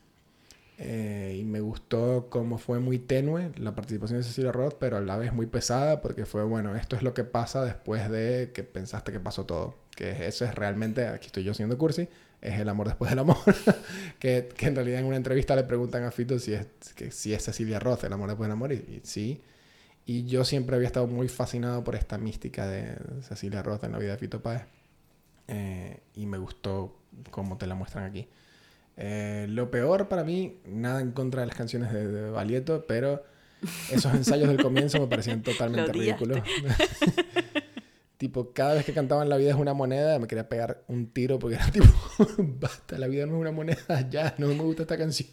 [0.82, 5.02] eh, y me gustó cómo fue muy tenue la participación de Cecilia Roth, pero a
[5.02, 8.64] la vez muy pesada porque fue, bueno, esto es lo que pasa después de que
[8.64, 9.76] pensaste que pasó todo.
[9.96, 12.08] Que eso es realmente, aquí estoy yo siendo cursi,
[12.42, 13.36] es el amor después del amor.
[14.20, 17.34] que, que en realidad en una entrevista le preguntan a Fito si es, que, si
[17.34, 19.42] es Cecilia Roth el amor después del amor, y, y sí.
[20.10, 24.00] Y yo siempre había estado muy fascinado por esta mística de Cecilia Roth en la
[24.00, 24.64] vida de Fito Páez.
[25.48, 26.98] Eh, y me gustó
[27.30, 28.28] cómo te la muestran aquí.
[28.98, 33.24] Eh, lo peor para mí, nada en contra de las canciones de, de Valieto, pero
[33.92, 36.40] esos ensayos del comienzo me parecían totalmente ridículos.
[38.18, 41.38] tipo, cada vez que cantaban La vida es una moneda, me quería pegar un tiro
[41.38, 41.86] porque era tipo,
[42.60, 45.30] basta, la vida no es una moneda, ya, no me gusta esta canción.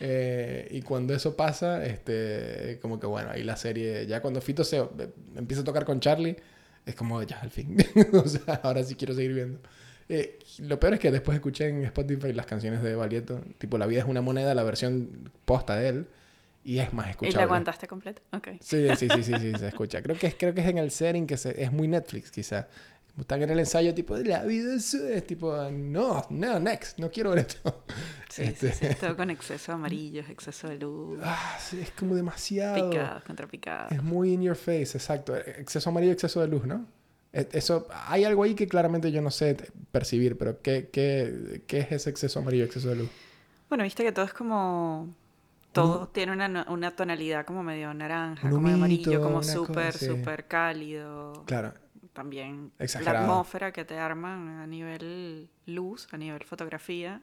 [0.00, 4.64] Eh, y cuando eso pasa, este, como que bueno, ahí la serie, ya cuando Fito
[4.64, 4.82] se
[5.36, 6.36] empieza a tocar con Charlie,
[6.84, 7.76] es como ya, al fin.
[8.12, 9.60] o sea, ahora sí quiero seguir viendo.
[10.08, 13.86] Eh, lo peor es que después escuché en Spotify las canciones de Valieto, tipo La
[13.86, 16.06] vida es una moneda, la versión posta de él,
[16.62, 17.36] y es más ¿Y escuchable.
[17.36, 18.22] la aguantaste completa?
[18.32, 18.48] Ok.
[18.60, 20.02] Sí, sí, sí, sí, sí, se escucha.
[20.02, 22.68] Creo que es, creo que es en el setting que se, es muy Netflix, quizá.
[23.18, 27.30] Están en el ensayo, tipo, la vida es, es tipo, no, no, next, no quiero
[27.30, 27.84] ver esto.
[28.28, 28.94] Sí, Este, sí, sí.
[29.00, 31.20] Todo con exceso de amarillos, exceso de luz.
[31.22, 32.90] Ah, sí, es como demasiado.
[32.90, 33.92] Picados contra picados.
[33.92, 35.36] Es muy in your face, exacto.
[35.36, 36.86] Exceso amarillo, exceso de luz, ¿no?
[37.32, 39.56] E- Eso, hay algo ahí que claramente yo no sé
[39.92, 43.10] percibir, pero ¿qué, qué, qué es ese exceso amarillo, exceso de luz?
[43.68, 45.14] Bueno, viste que todo es como...
[45.72, 50.06] Todo tiene una, una tonalidad como medio naranja, como amarillo, como súper, sí.
[50.06, 51.42] súper cálido.
[51.46, 51.74] Claro,
[52.14, 53.18] También Exagerado.
[53.18, 57.20] la atmósfera que te arman a nivel luz, a nivel fotografía,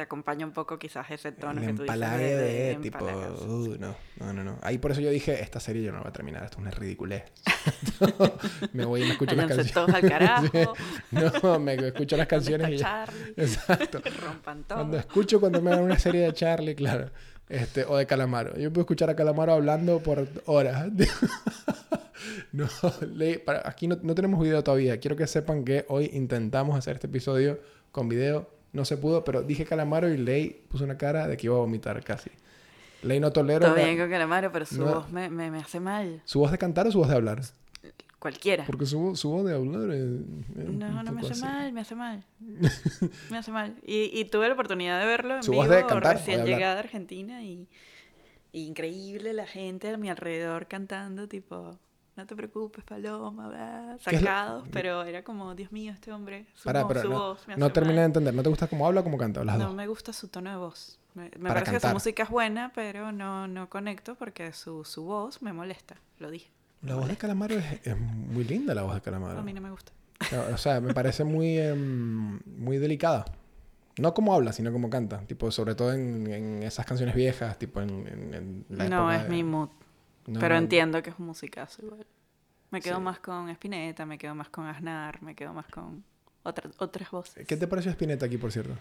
[0.00, 3.04] te acompaña un poco quizás ese tono el que tú dices de, de, de tipo,
[3.04, 4.58] uh, no, no, no, no.
[4.62, 6.62] Ahí por eso yo dije, esta serie yo no la voy a terminar, esto es
[6.62, 7.24] una ridiculez.
[8.72, 9.72] me voy y me escucho las canciones.
[9.72, 10.74] todos al carajo.
[11.10, 13.04] No, me escucho las ¿Dónde canciones y ya.
[13.04, 13.34] Charlie?
[13.36, 14.00] Exacto.
[14.24, 14.78] Rompan todo.
[14.78, 17.10] Cuando escucho cuando me dan una serie de Charlie, claro.
[17.50, 18.56] Este, o de Calamaro.
[18.56, 20.86] Yo puedo escuchar a Calamaro hablando por horas.
[22.52, 22.66] no,
[23.14, 24.98] le- para- aquí no, no tenemos video todavía.
[25.00, 27.58] Quiero que sepan que hoy intentamos hacer este episodio
[27.92, 28.48] con video.
[28.72, 31.58] No se pudo, pero dije Calamaro y Ley puso una cara de que iba a
[31.58, 32.30] vomitar casi.
[33.02, 35.80] Ley no tolera Todo bien con Calamaro, pero su no- voz me, me, me hace
[35.80, 36.22] mal.
[36.24, 37.40] su voz de cantar o su voz de hablar.
[38.20, 38.64] Cualquiera.
[38.66, 41.42] Porque su, su voz de hablar No, no me hace así.
[41.42, 42.22] mal, me hace mal.
[43.30, 43.74] me hace mal.
[43.84, 46.76] Y, y tuve la oportunidad de verlo en Su vivo voz de cantar recién llegada
[46.76, 47.66] a Argentina y,
[48.52, 51.78] y increíble la gente a mi alrededor cantando tipo,
[52.16, 56.12] no te preocupes, Paloma, bla", ¿Qué es lo- sacados, pero era como, Dios mío, este
[56.12, 58.06] hombre, su, Pará, voz, su no, voz me no terminé de mal".
[58.06, 58.34] entender.
[58.34, 59.42] ¿No te gusta cómo habla o cómo canta?
[59.44, 59.74] Las No dos.
[59.74, 60.98] me gusta su tono de voz.
[61.14, 61.90] Me, parece que cantar.
[61.90, 66.30] su música es buena, pero no, no conecto porque su, su voz me molesta, lo
[66.30, 66.50] dije.
[66.82, 69.38] La voz de Calamaro es, es muy linda, la voz de Calamaro.
[69.38, 69.92] A mí no me gusta.
[70.52, 73.24] O sea, me parece muy, em, muy delicada.
[73.98, 75.20] No como habla, sino como canta.
[75.26, 79.24] Tipo, sobre todo en, en esas canciones viejas, tipo en, en- en la No es
[79.24, 79.68] de- mi mood.
[80.26, 80.60] No, pero no.
[80.60, 82.06] entiendo que es un musicazo igual.
[82.70, 83.02] Me quedo Sí.
[83.02, 86.04] más con Spinetta, me quedo más con Aznar, me quedo más con
[86.44, 87.46] otra- otras voces.
[87.46, 88.74] ¿Qué te pareció Spinetta aquí, por cierto?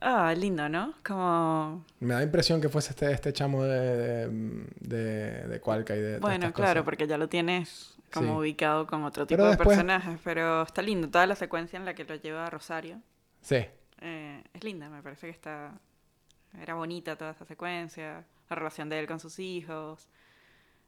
[0.00, 0.94] Ah, lindo, ¿no?
[1.04, 1.84] Como...
[2.00, 6.08] Me da impresión que fuese este, este chamo de, de, de, de Cualca y de
[6.12, 6.84] todas Bueno, estas claro, cosas.
[6.84, 8.38] porque ya lo tienes como Sí.
[8.40, 11.08] ubicado con otro tipo Pero de personajes, pero está lindo.
[11.10, 13.00] Toda la secuencia en la que lo lleva a Rosario
[13.42, 13.64] Sí.
[14.00, 15.72] eh, es linda, me parece que está...
[16.60, 20.08] Era bonita toda esa secuencia, la relación de él con sus hijos,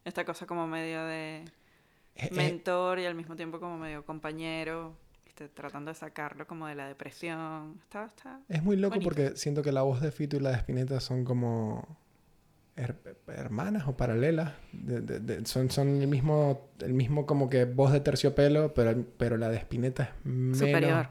[0.05, 1.45] esta cosa como medio de...
[2.17, 4.97] Es- es- mentor y al mismo tiempo como medio compañero,
[5.33, 5.49] ¿viste?
[5.49, 7.79] tratando de sacarlo como de la depresión.
[7.83, 8.41] Está, está...
[8.49, 9.05] Es muy loco Bonito.
[9.09, 11.97] porque siento que la voz de Fito y la de Spinetta son como
[12.77, 12.97] her-
[13.29, 14.53] hermanas o paralelas.
[14.73, 19.05] De- de- de- son, son el mismo, el mismo como que voz de terciopelo, pero,
[19.17, 20.59] pero la de Spinetta es menos...
[20.59, 21.09] Superior.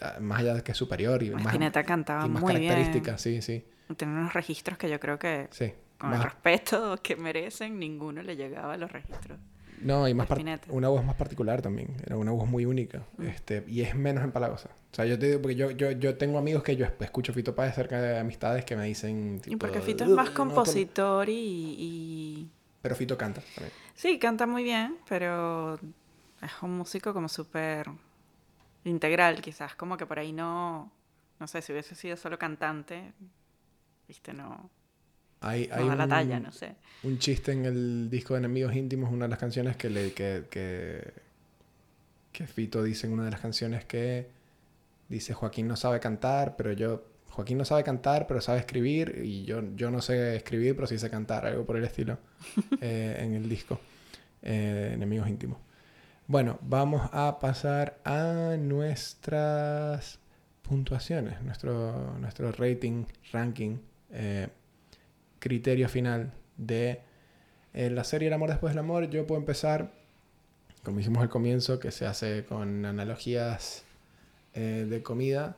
[0.00, 2.68] ah, Más allá de que es superior y más, Spinetta cantaba y más muy bien.
[2.68, 3.64] características, sí, sí.
[3.96, 5.72] Tiene unos registros que yo creo que, sí.
[5.96, 9.38] con el respeto que merecen, ninguno le llegaba a los registros.
[9.82, 10.28] No, y más
[10.68, 11.96] una voz más particular también.
[12.04, 13.04] Era una voz muy única.
[13.16, 13.26] Mm.
[13.26, 14.70] Este, y es menos empalagosa.
[14.92, 17.54] O sea, yo te digo, porque yo, yo, yo tengo amigos que yo escucho Fito
[17.54, 19.40] Páez cerca de amistades que me dicen.
[19.46, 20.48] Y porque Fito es "Ugh, más no, con-".
[20.50, 21.32] compositor y,
[21.78, 22.50] y-
[22.82, 23.72] Pero Fito canta también.
[23.94, 27.88] Sí, canta muy bien, pero es un músico como súper
[28.84, 29.74] integral, quizás.
[29.74, 30.90] Como que por ahí no...
[31.40, 33.12] No sé, si hubiese sido solo cantante,
[34.08, 34.70] viste, no...
[35.40, 36.74] Hay, da la un, talla, no sé.
[37.04, 40.44] un chiste en el disco de Enemigos Íntimos, una de las canciones que, le, que,
[40.50, 41.12] que,
[42.32, 44.28] que Fito dice en una de las canciones que
[45.08, 47.04] dice Joaquín no sabe cantar, pero yo...
[47.30, 50.98] Joaquín no sabe cantar, pero sabe escribir, y yo, yo no sé escribir, pero sí
[50.98, 52.18] sé cantar, algo por el estilo,
[52.80, 53.78] eh, en el disco,
[54.42, 55.58] eh, Enemigos Íntimos.
[56.26, 60.18] Bueno, vamos a pasar a nuestras
[60.62, 63.78] puntuaciones, nuestro, nuestro rating, ranking,
[64.10, 64.48] eh,
[65.38, 67.00] criterio final de
[67.74, 69.08] eh, la serie El amor después del amor.
[69.10, 69.92] Yo puedo empezar,
[70.82, 73.84] como hicimos al comienzo, que se hace con analogías
[74.54, 75.56] eh, de comida.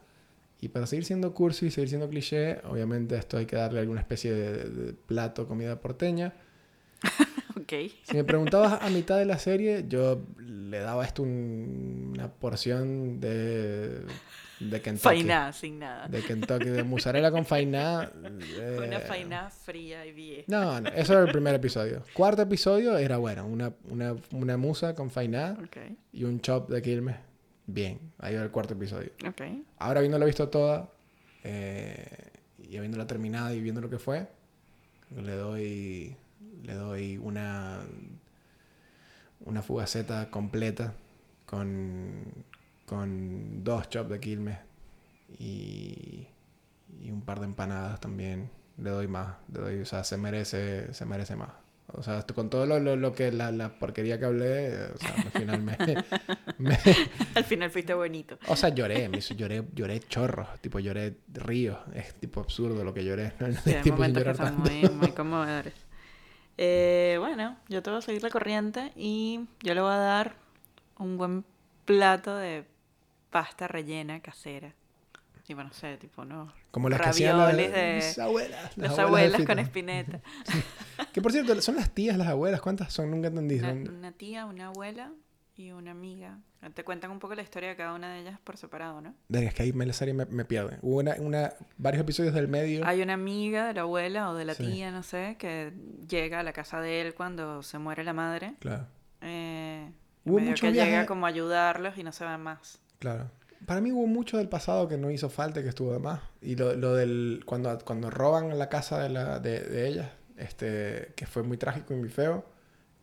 [0.60, 4.00] Y para seguir siendo cursi y seguir siendo cliché, obviamente esto hay que darle alguna
[4.00, 6.34] especie de, de plato, comida porteña.
[8.04, 13.20] Si me preguntabas a mitad de la serie, yo le daba esto un- una porción
[13.20, 14.00] de,
[14.60, 14.98] de Kentucky.
[15.02, 16.06] Fainá, sin nada.
[16.08, 18.10] De Kentucky, de mozzarella con fainá.
[18.78, 20.44] Una eh, fainá fría y vieja.
[20.48, 22.02] No, no, eso era el primer episodio.
[22.14, 25.76] Cuarto episodio era bueno, una, una, una musa con fainá Ok,
[26.12, 27.16] y un chop de Quilmes.
[27.66, 29.10] Bien, ahí va el cuarto episodio.
[29.26, 29.42] ok.
[29.78, 30.90] Ahora habiéndola visto toda
[31.44, 32.04] eh,
[32.68, 34.26] y habiéndola terminado y viendo lo que fue,
[35.16, 36.16] le doy,
[36.64, 37.80] le doy una,
[39.40, 40.94] una fugaceta completa
[41.46, 42.24] con,
[42.86, 44.58] con dos chops de Quilmes
[45.38, 46.26] y,
[47.02, 48.50] y un par de empanadas también.
[48.78, 51.50] Le doy más, le doy, o sea, se merece, se merece más.
[51.92, 55.12] O sea, con todo lo, lo, lo que la, la porquería que hablé, o sea,
[55.16, 55.76] al final me,
[56.58, 56.78] me,
[57.34, 58.38] Al final fuiste bonito.
[58.46, 62.94] o sea, lloré, me hizo- lloré, lloré chorros, tipo lloré ríos, es tipo absurdo lo
[62.94, 65.74] que lloré, no, Sí, hay momentos que son muy, muy conmovedores.
[66.62, 70.34] Eh, bueno, yo te voy a seguir la corriente y yo le voy a dar
[70.98, 71.42] un buen
[71.86, 72.66] plato de
[73.30, 74.74] pasta rellena casera.
[75.46, 76.52] Tipo, no sé, tipo, ¿no?
[76.70, 80.20] Como las que hacían la- Ravioles de mis abuelas, las abuelas con espineta.
[81.14, 83.10] Que por cierto, son las tías, las abuelas, ¿cuántas son?
[83.10, 83.58] Nunca entendí.
[83.58, 85.10] Una tía, una abuela
[85.60, 86.38] y una amiga.
[86.74, 89.14] Te cuentan un poco la historia de cada una de ellas por separado, ¿no?
[89.28, 90.78] Verga, es que ahí me la serie me, me pierde.
[90.82, 92.86] Hubo una, una, varios episodios del medio.
[92.86, 94.66] Hay una amiga de la abuela o de la Sí.
[94.66, 95.72] tía, no sé, que
[96.08, 98.54] llega a la casa de él cuando se muere la madre.
[98.60, 98.86] Claro,
[99.22, 99.90] Eh,
[100.24, 102.80] Hubo medio mucho que llega como a ayudarlos y no se van más.
[102.98, 103.30] claro.
[103.66, 106.20] Para mí hubo mucho del pasado que no hizo falta y que estuvo de más.
[106.40, 107.42] Y lo, lo del.
[107.44, 110.08] Cuando, cuando roban la casa de, la, de, de ellas,
[110.38, 112.46] este, que fue muy trágico y muy feo,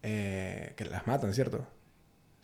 [0.01, 1.68] eh, que las matan, ¿cierto?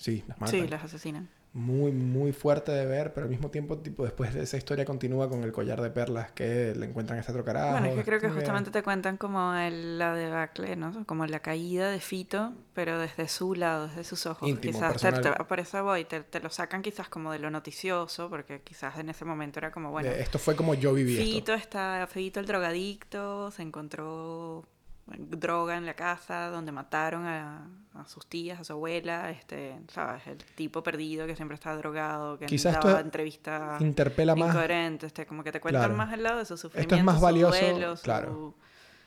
[0.04, 0.49] Sí, las matan.
[0.60, 1.30] Sí, las asesinan.
[1.54, 5.30] muy, muy fuerte de ver, pero al mismo tiempo, tipo, después de esa historia continúa
[5.30, 7.72] con el collar de perlas que le encuentran a este otro carajo.
[7.74, 11.06] bueno, es que creo que justamente te cuentan como el, la debacle, ¿no?
[11.06, 14.49] Como la caída de Fito, pero desde su lado, desde sus ojos.
[14.49, 17.51] Íntimo, quizás te- te- por eso voy, te, te lo sacan quizás como de lo
[17.51, 21.14] noticioso, porque quizás en ese momento era como, bueno, de- esto fue como yo viví
[21.14, 21.24] esto.
[21.24, 24.66] Fito está, Fito el drogadicto, se encontró
[25.06, 30.26] droga en la casa donde mataron a, a sus tías, a su abuela, este, sabes,
[30.28, 34.56] el tipo perdido que siempre estaba drogado, que Quizás daba esto entrevistas Interpela más
[35.04, 35.95] este, como que te cuentan Claro.
[35.97, 38.54] más el lado de su sufrimiento, más su valioso, duelo, su- claro.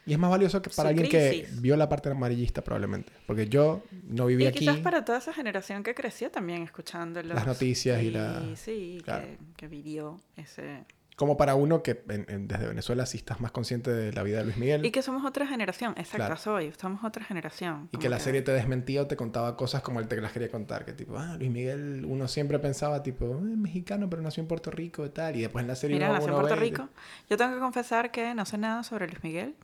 [0.04, 1.60] y es más valioso que para alguien que crisis.
[1.62, 4.58] vio la parte amarillista probablemente, porque yo no viví Y aquí.
[4.60, 7.34] quizás para toda esa generación que creció también escuchándolo.
[7.34, 9.24] Las noticias y la- Sí, claro.
[9.24, 10.84] que, que vivió ese...
[11.16, 14.38] Como para uno que en- en- desde Venezuela sí estás más consciente de la vida
[14.38, 16.52] de Luis Miguel Y que somos otra generación, exacto, Claro.
[16.52, 17.88] voy, somos otra generación.
[17.90, 20.32] y como que la serie te desmentía o te contaba cosas como él te las
[20.32, 24.42] quería contar, que tipo, ah, Luis Miguel, uno siempre pensaba tipo, "Eh, mexicano pero nació
[24.42, 26.42] en Puerto Rico y tal, y después en la serie Mira, uno, nació en uno
[26.42, 26.88] Puerto ve- Rico.
[27.30, 29.54] Yo tengo que confesar que no sé nada sobre Luis Miguel.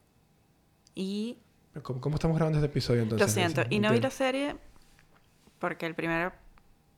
[0.95, 1.37] Y
[1.83, 3.27] ¿Cómo, cómo estamos grabando este episodio entonces?
[3.29, 3.63] lo siento.
[3.69, 4.57] Y no vi la serie
[5.59, 6.33] porque el primer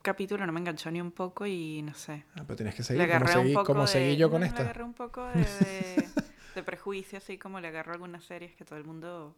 [0.04, 2.24] capítulo no me enganchó ni un poco y no sé.
[2.36, 3.02] Ah, pero tienes que Le seguir.
[3.02, 3.86] ¿Cómo agarré un seguí, poco de...
[3.88, 4.58] seguí yo con no, esta?
[4.62, 6.08] Le agarré un poco de, de,
[6.54, 9.34] de prejuicio, así como le agarro algunas series que todo el mundo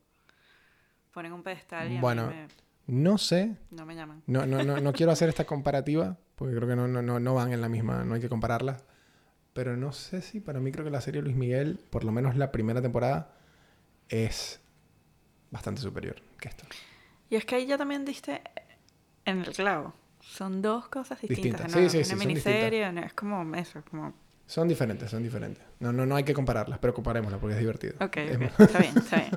[1.12, 2.48] pone en un pedestal y a Bueno, mí me...
[2.88, 4.22] No sé, No me llaman.
[4.26, 7.34] no, no, no, no quiero hacer esta comparativa, porque creo que no, no, no, no
[7.34, 8.84] van en la misma, no hay que compararlas.
[9.54, 12.36] Pero no sé si para mí creo que la serie Luis Miguel, por lo menos
[12.36, 13.34] la primera temporada,
[14.08, 14.60] es
[15.50, 16.66] bastante superior que esta.
[17.30, 18.42] Y es que ahí ya también diste
[19.24, 19.94] en el clavo.
[20.28, 21.62] Son dos cosas distintas.
[21.62, 21.82] distintas.
[21.82, 24.14] No, sí, sí, una sí, miniserie, no, es como eso, como...
[24.46, 25.64] Son diferentes, son diferentes.
[25.80, 27.94] No, no, no hay que compararlas, pero comparémoslas porque es divertido.
[28.00, 28.48] Ok, es okay.
[28.58, 29.30] está bien, está bien.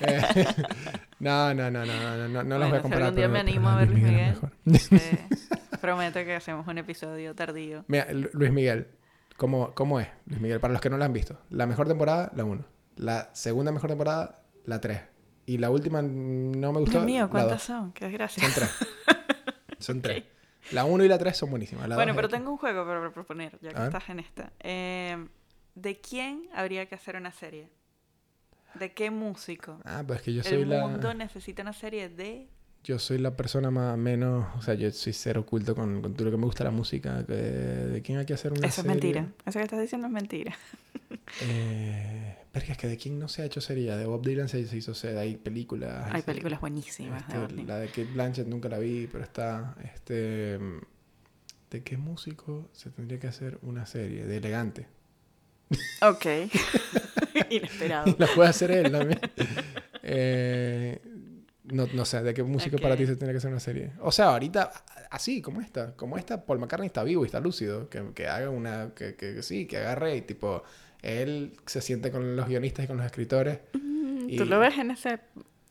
[0.00, 0.46] eh,
[1.18, 3.02] no, no, no, no, no, no, no bueno, las voy a comparar.
[3.02, 4.36] Si algún día me animo a ver Luis Miguel.
[4.66, 5.28] Eh,
[5.80, 7.84] prometo que hacemos un episodio tardío.
[7.88, 8.88] Mira, Luis Miguel,
[9.36, 10.60] ¿cómo, ¿cómo es Luis Miguel?
[10.60, 12.64] Para los que no la han visto, la mejor temporada, la 1.
[12.96, 15.00] La segunda mejor temporada, la 3.
[15.46, 16.98] Y la última no me gustó.
[16.98, 17.92] Dios mío, ¿cuántas son?
[17.92, 18.42] Qué desgracia.
[18.42, 18.70] Son tres.
[19.78, 20.18] Son tres.
[20.18, 20.33] Okay.
[20.72, 21.88] La 1 y la 3 son buenísimas.
[21.88, 24.52] La Bueno, pero tengo un juego para proponer, ya que estás en esta.
[24.60, 25.26] Eh,
[25.74, 27.68] ¿De quién habría que hacer una serie?
[28.74, 29.80] ¿De qué músico?
[29.84, 30.86] Ah, pues es que yo soy El la...
[30.86, 32.48] mundo necesita una serie de...
[32.82, 34.46] Yo soy la persona más menos...
[34.56, 37.22] O sea, yo soy cero oculto con, con todo lo que me gusta la música.
[37.22, 38.90] ¿De quién hay que hacer una Eso es serie?
[38.90, 39.28] mentira.
[39.46, 40.54] Eso que estás diciendo es mentira.
[41.42, 43.96] Eh, es que de quién no se ha hecho serie.
[43.96, 45.18] De Bob Dylan se, hizo serie.
[45.18, 46.04] Hay películas.
[46.06, 46.24] Hay series.
[46.24, 47.66] películas buenísimas Este, de Bob Dylan.
[47.66, 49.74] la de Kate Blanchett nunca la vi, pero está.
[49.82, 50.58] Este.
[51.70, 54.24] ¿De qué músico se tendría que hacer una serie?
[54.24, 54.86] De elegante.
[56.02, 56.26] Ok.
[57.50, 58.14] Inesperado.
[58.18, 59.18] La puede hacer él también.
[60.02, 61.00] Eh,
[61.64, 63.92] no, no sé, ¿de qué músico para ti se tendría que hacer una serie?
[64.00, 64.70] O sea, ahorita,
[65.10, 65.96] así, como esta.
[65.96, 67.88] Como esta, Paul McCartney está vivo y está lúcido.
[67.88, 68.92] Que, que haga una.
[68.94, 70.62] Que, que sí, que agarre y tipo.
[71.04, 73.58] Él se siente con los guionistas y con los escritores.
[74.26, 75.20] y- ¿Tú lo ves en ese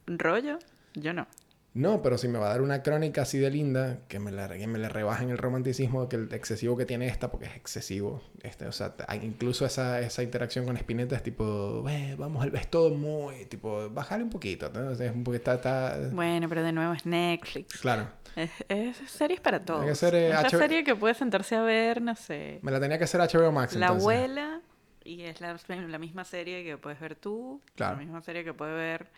[0.07, 0.59] rollo?
[0.93, 1.27] Yo no.
[1.75, 4.47] No, pero si me va a dar una crónica así de linda, que me la,
[4.47, 8.21] que me le rebajen el romanticismo que el excesivo que tiene esta, porque es excesivo.
[8.43, 12.91] Este, o sea, incluso esa, esa interacción con Spinetta es tipo, "Ve, vamos, es todo
[12.91, 14.91] muy, tipo, bájale un poquito, ¿no?
[14.91, 17.79] O sea, es un poquito, está, está- Bueno, pero de nuevo es Netflix.
[17.81, 19.83] Claro, Es, es series para todos.
[19.83, 22.59] que ser, eh, es la HBO serie que puede sentarse a ver, no sé.
[22.61, 23.73] me la tenía que hacer HBO Max.
[23.73, 24.03] La entonces.
[24.03, 24.61] abuela,
[25.05, 27.61] y es la, la misma serie que puedes ver tú.
[27.75, 27.95] Claro.
[27.97, 29.11] La misma serie que puede ver,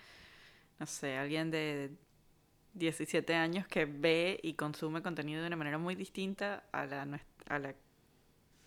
[0.79, 1.91] no sé, alguien de
[2.73, 7.07] 17 años que ve y consume contenido de una manera muy distinta a la,
[7.49, 7.73] a la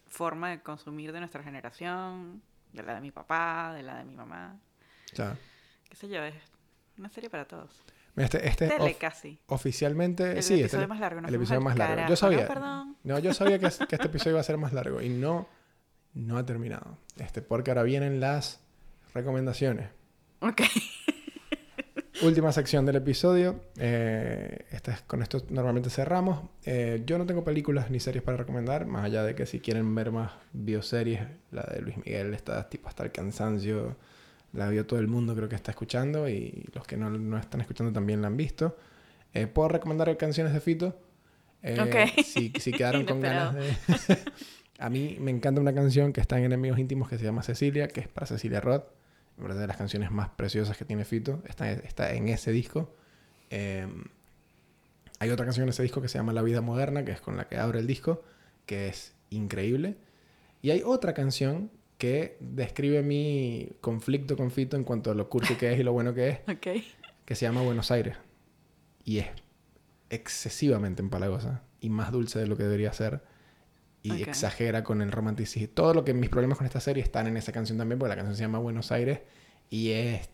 [0.06, 2.42] forma de consumir de nuestra generación,
[2.72, 4.56] de la de mi papá, de la de mi mamá.
[5.12, 5.36] Claro.
[5.88, 6.34] Qué sé yo, es
[6.98, 7.70] una serie para todos.
[8.16, 9.38] Este, este Tele of- casi.
[9.46, 11.20] oficialmente, El sí, episodio este- más largo.
[11.26, 12.08] el episodio más largo.
[12.08, 12.96] Yo sabía, No, perdón.
[13.04, 15.48] No, yo sabía que este episodio iba a ser más largo y no,
[16.14, 16.98] no ha terminado.
[17.18, 18.60] Este, porque ahora vienen las
[19.14, 19.88] recomendaciones.
[20.40, 20.62] Ok.
[22.22, 23.60] Última sección del episodio.
[23.78, 26.48] Eh, esta es- con esto normalmente cerramos.
[26.64, 29.94] Eh, yo no tengo películas ni series para recomendar, más allá de que si quieren
[29.94, 31.20] ver más bioseries,
[31.52, 33.96] la de Luis Miguel está tipo hasta el cansancio.
[34.52, 37.60] La vio todo el mundo, creo que está escuchando, y los que no, no están
[37.60, 38.76] escuchando también la han visto.
[39.34, 41.00] Eh, Puedo recomendar canciones de Fito.
[41.62, 42.24] Eh, Ok.
[42.24, 43.76] Si, si quedaron con ganas de.
[44.78, 47.88] A mí me encanta una canción que está en Enemigos Íntimos que se llama Cecilia,
[47.88, 48.84] que es para Cecilia Roth.
[49.36, 51.42] En verdad, de las canciones más preciosas que tiene Fito.
[51.46, 52.94] Está, está en ese disco.
[53.50, 53.86] Eh,
[55.20, 57.36] hay otra canción en ese disco que se llama La Vida Moderna, que es con
[57.36, 58.22] la que abre el disco,
[58.66, 59.96] que es increíble.
[60.62, 65.54] Y hay otra canción que describe mi conflicto con Fito en cuanto a lo cursi
[65.56, 66.82] que es y lo bueno que es, Ok.
[67.24, 68.16] que se llama Buenos Aires.
[69.04, 69.26] Y es
[70.10, 73.20] excesivamente empalagosa y más dulce de lo que debería ser.
[74.16, 75.68] Y exagera con el romanticismo.
[75.74, 78.16] Todo lo que mis problemas con esta serie están en esa canción también, porque la
[78.16, 79.20] canción se llama Buenos Aires
[79.70, 80.28] y es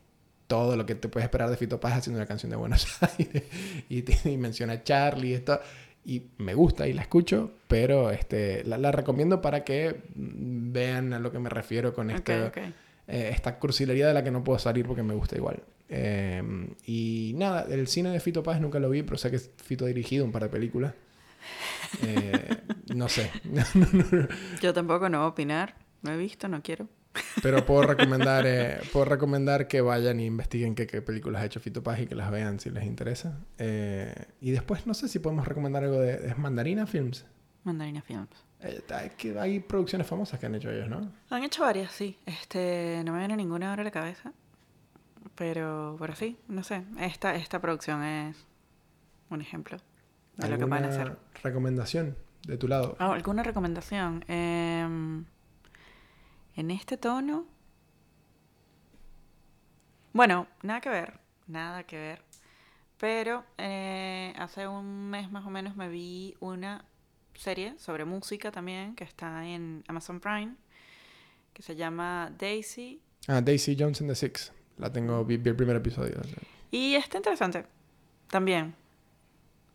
[0.47, 2.87] todo lo que te puedes esperar de Fito Paz haciendo una canción de Buenos
[3.18, 3.43] Aires.
[3.89, 5.61] Y, te- y menciona a Charlie y esto.
[6.07, 11.18] Y me gusta y la escucho, pero este, la, la recomiendo para que vean a
[11.18, 12.57] lo que me refiero con este, ok.
[12.59, 15.62] eh, esta cursilería de la que no puedo salir porque me gusta igual.
[15.89, 16.43] Eh,
[16.87, 19.89] y nada, el cine de Fito Páez nunca lo vi, pero sé que Fito ha
[19.89, 20.93] dirigido un par de películas.
[22.03, 22.57] Eh,
[22.95, 23.30] no sé,
[24.61, 25.74] Yo tampoco no voy a opinar.
[26.03, 26.89] No he visto, no quiero.
[27.43, 31.61] pero puedo recomendar, eh, puedo recomendar que vayan e investiguen qué, qué películas ha hecho
[31.61, 33.41] Fito Páez y que las vean si les interesa.
[33.59, 37.24] Eh, y después no sé si podemos recomendar algo de, ¿es Mandarina Films.
[37.64, 38.45] Mandarina Films.
[38.61, 38.82] Eh,
[39.39, 41.11] hay producciones famosas que han hecho ellos, ¿no?
[41.30, 42.18] Han hecho varias, sí.
[42.26, 44.32] Este, no me viene ninguna ahora a la cabeza.
[45.35, 46.85] Pero, pero sí, no sé.
[46.99, 48.37] Esta, esta producción es
[49.30, 49.78] un ejemplo
[50.37, 51.18] de lo que pueden ¿Alguna hacer.
[51.43, 52.16] recomendación
[52.47, 52.97] de tu lado?
[52.99, 54.24] Ah, ¿Alguna recomendación?
[54.28, 55.24] Em,
[56.57, 57.47] en este tono.
[60.12, 61.18] Bueno, nada que ver.
[61.47, 62.22] Nada que ver.
[62.99, 66.85] Pero eh, hace un mes más o menos me vi una
[67.35, 70.55] serie sobre música también que está en Amazon Prime.
[71.53, 73.01] Que se llama Daisy.
[73.28, 74.53] Ah, Daisy Jones and the Six.
[74.78, 76.20] La tengo, vi, vi el primer episodio.
[76.70, 77.66] Y está interesante.
[78.28, 78.74] También.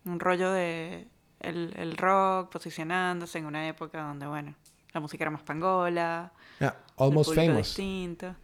[0.05, 1.07] Un rollo de
[1.41, 4.55] el, el rock posicionándose en una época donde, bueno,
[4.93, 6.31] la música era más pangola,
[6.61, 7.57] Ah, el Almost Famous.
[7.67, 8.35] distinto.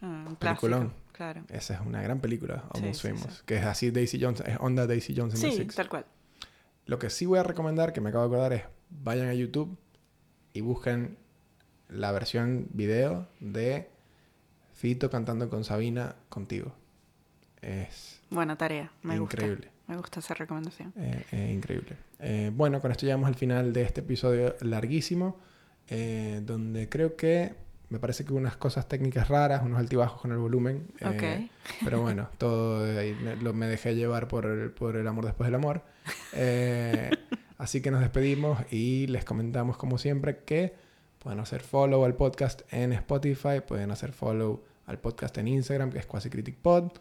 [0.00, 1.42] Un clásico, claro.
[1.48, 3.34] Esa es una gran película, Almost sí, Famous.
[3.34, 3.42] sí.
[3.46, 5.74] Que es así Daisy Jones, es onda Daisy Jones en Sí, Six.
[5.74, 6.04] tal cual.
[6.86, 9.76] Lo que sí voy a recomendar, que me acabo de acordar, es vayan a YouTube
[10.52, 11.18] y busquen
[11.88, 13.90] la versión video de
[14.74, 16.72] Fito cantando con Sabina contigo.
[17.60, 19.66] Es Buena tarea, me increíble.
[19.68, 19.77] gusta.
[19.88, 20.92] Me gusta esa recomendación.
[20.96, 21.96] eh, eh, increíble.
[22.20, 25.38] Eh, bueno, con esto llegamos al final de este episodio larguísimo,
[25.88, 27.54] eh, donde creo que
[27.88, 30.88] me parece que unas cosas técnicas raras, unos altibajos con el volumen.
[31.00, 31.48] eh,
[31.82, 32.86] Pero bueno, todo
[33.40, 35.82] lo, me dejé llevar por el, por el amor después del amor.
[36.34, 37.10] Eh,
[37.58, 40.74] así que nos despedimos y les comentamos como siempre que
[41.18, 45.98] pueden hacer follow al podcast en Spotify, pueden hacer follow al podcast en Instagram, que
[45.98, 46.92] es Quasi Critic Pod.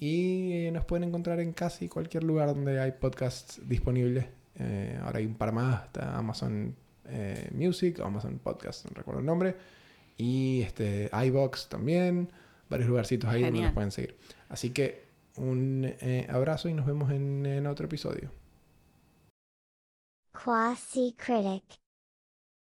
[0.00, 4.26] Y nos pueden encontrar en casi cualquier lugar donde hay podcasts disponibles.
[4.54, 6.74] Eh, ahora hay un par más, está Amazon
[7.04, 9.56] eh, Music, Amazon Podcast, no recuerdo el nombre.
[10.16, 12.32] Y este, iBox también,
[12.70, 14.16] varios lugarcitos ahí donde nos pueden seguir.
[14.48, 15.04] Así que
[15.36, 18.30] un eh, abrazo y nos vemos en, en otro episodio.
[20.32, 21.79] Quasi Critic.